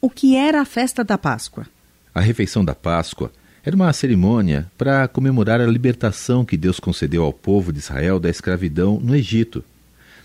O 0.00 0.10
que 0.10 0.34
era 0.34 0.60
a 0.60 0.64
festa 0.64 1.04
da 1.04 1.16
Páscoa? 1.16 1.64
A 2.12 2.20
refeição 2.20 2.64
da 2.64 2.74
Páscoa 2.74 3.30
era 3.62 3.76
uma 3.76 3.92
cerimônia 3.92 4.70
para 4.78 5.06
comemorar 5.06 5.60
a 5.60 5.66
libertação 5.66 6.44
que 6.44 6.56
Deus 6.56 6.80
concedeu 6.80 7.22
ao 7.22 7.32
povo 7.32 7.72
de 7.72 7.78
Israel 7.78 8.18
da 8.18 8.30
escravidão 8.30 8.98
no 8.98 9.14
Egito. 9.14 9.62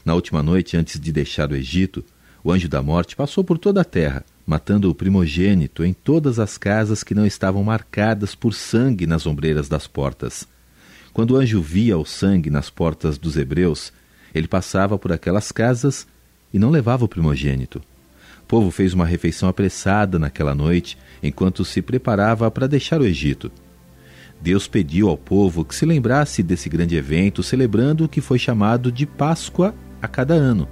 Na 0.06 0.14
última 0.14 0.42
noite 0.42 0.78
antes 0.78 1.00
de 1.00 1.12
deixar 1.12 1.52
o 1.52 1.56
Egito, 1.56 2.04
o 2.44 2.52
anjo 2.52 2.70
da 2.70 2.82
morte 2.82 3.16
passou 3.16 3.44
por 3.44 3.58
toda 3.58 3.82
a 3.82 3.86
terra, 3.86 4.24
matando 4.48 4.90
o 4.90 4.96
primogênito 4.96 5.84
em 5.84 5.94
todas 5.94 6.40
as 6.40 6.58
casas 6.58 7.04
que 7.04 7.16
não 7.16 7.26
estavam 7.26 7.64
marcadas 7.64 8.36
por 8.36 8.54
sangue 8.54 9.06
nas 9.06 9.26
ombreiras 9.26 9.68
das 9.68 9.86
portas. 9.86 10.48
Quando 11.12 11.32
o 11.32 11.38
anjo 11.38 11.62
via 11.62 11.98
o 11.98 12.06
sangue 12.06 12.50
nas 12.50 12.70
portas 12.70 13.18
dos 13.18 13.36
hebreus, 13.36 13.92
ele 14.34 14.48
passava 14.48 14.98
por 14.98 15.12
aquelas 15.12 15.52
casas 15.52 16.08
e 16.54 16.60
não 16.60 16.70
levava 16.70 17.04
o 17.04 17.10
primogênito. 17.10 17.82
O 18.46 18.48
povo 18.48 18.70
fez 18.70 18.94
uma 18.94 19.08
refeição 19.08 19.50
apressada 19.50 20.20
naquela 20.20 20.54
noite, 20.54 21.00
enquanto 21.24 21.66
se 21.66 21.82
preparava 21.82 22.52
para 22.52 22.68
deixar 22.68 23.02
o 23.02 23.04
Egito. 23.04 23.52
Deus 24.40 24.68
pediu 24.68 25.10
ao 25.10 25.18
povo 25.18 25.66
que 25.66 25.74
se 25.74 25.84
lembrasse 25.84 26.44
desse 26.44 26.70
grande 26.70 26.96
evento, 26.96 27.42
celebrando 27.42 28.06
o 28.06 28.08
que 28.08 28.22
foi 28.22 28.38
chamado 28.38 28.92
de 28.92 29.08
Páscoa 29.08 29.74
a 30.00 30.08
cada 30.08 30.36
ano. 30.36 30.68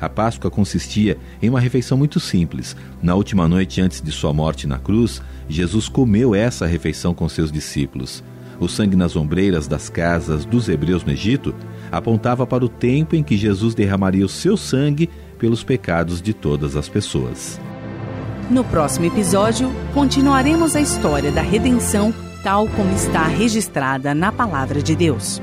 A 0.00 0.08
Páscoa 0.08 0.50
consistia 0.50 1.18
em 1.42 1.50
uma 1.50 1.60
refeição 1.60 1.98
muito 1.98 2.18
simples. 2.18 2.74
Na 3.02 3.14
última 3.14 3.46
noite 3.46 3.82
antes 3.82 4.00
de 4.00 4.10
sua 4.10 4.32
morte 4.32 4.66
na 4.66 4.78
cruz, 4.78 5.20
Jesus 5.46 5.90
comeu 5.90 6.34
essa 6.34 6.66
refeição 6.66 7.12
com 7.12 7.28
seus 7.28 7.52
discípulos. 7.52 8.24
O 8.58 8.66
sangue 8.66 8.96
nas 8.96 9.14
ombreiras 9.14 9.68
das 9.68 9.90
casas 9.90 10.46
dos 10.46 10.70
hebreus 10.70 11.04
no 11.04 11.12
Egito 11.12 11.54
apontava 11.92 12.46
para 12.46 12.64
o 12.64 12.68
tempo 12.68 13.14
em 13.14 13.22
que 13.22 13.36
Jesus 13.36 13.74
derramaria 13.74 14.24
o 14.24 14.28
seu 14.28 14.56
sangue 14.56 15.10
pelos 15.40 15.64
pecados 15.64 16.20
de 16.22 16.34
todas 16.34 16.76
as 16.76 16.88
pessoas. 16.88 17.58
No 18.50 18.62
próximo 18.62 19.06
episódio, 19.06 19.72
continuaremos 19.94 20.76
a 20.76 20.80
história 20.80 21.32
da 21.32 21.40
redenção 21.40 22.12
tal 22.42 22.68
como 22.68 22.94
está 22.94 23.24
registrada 23.24 24.14
na 24.14 24.30
Palavra 24.30 24.82
de 24.82 24.94
Deus. 24.94 25.40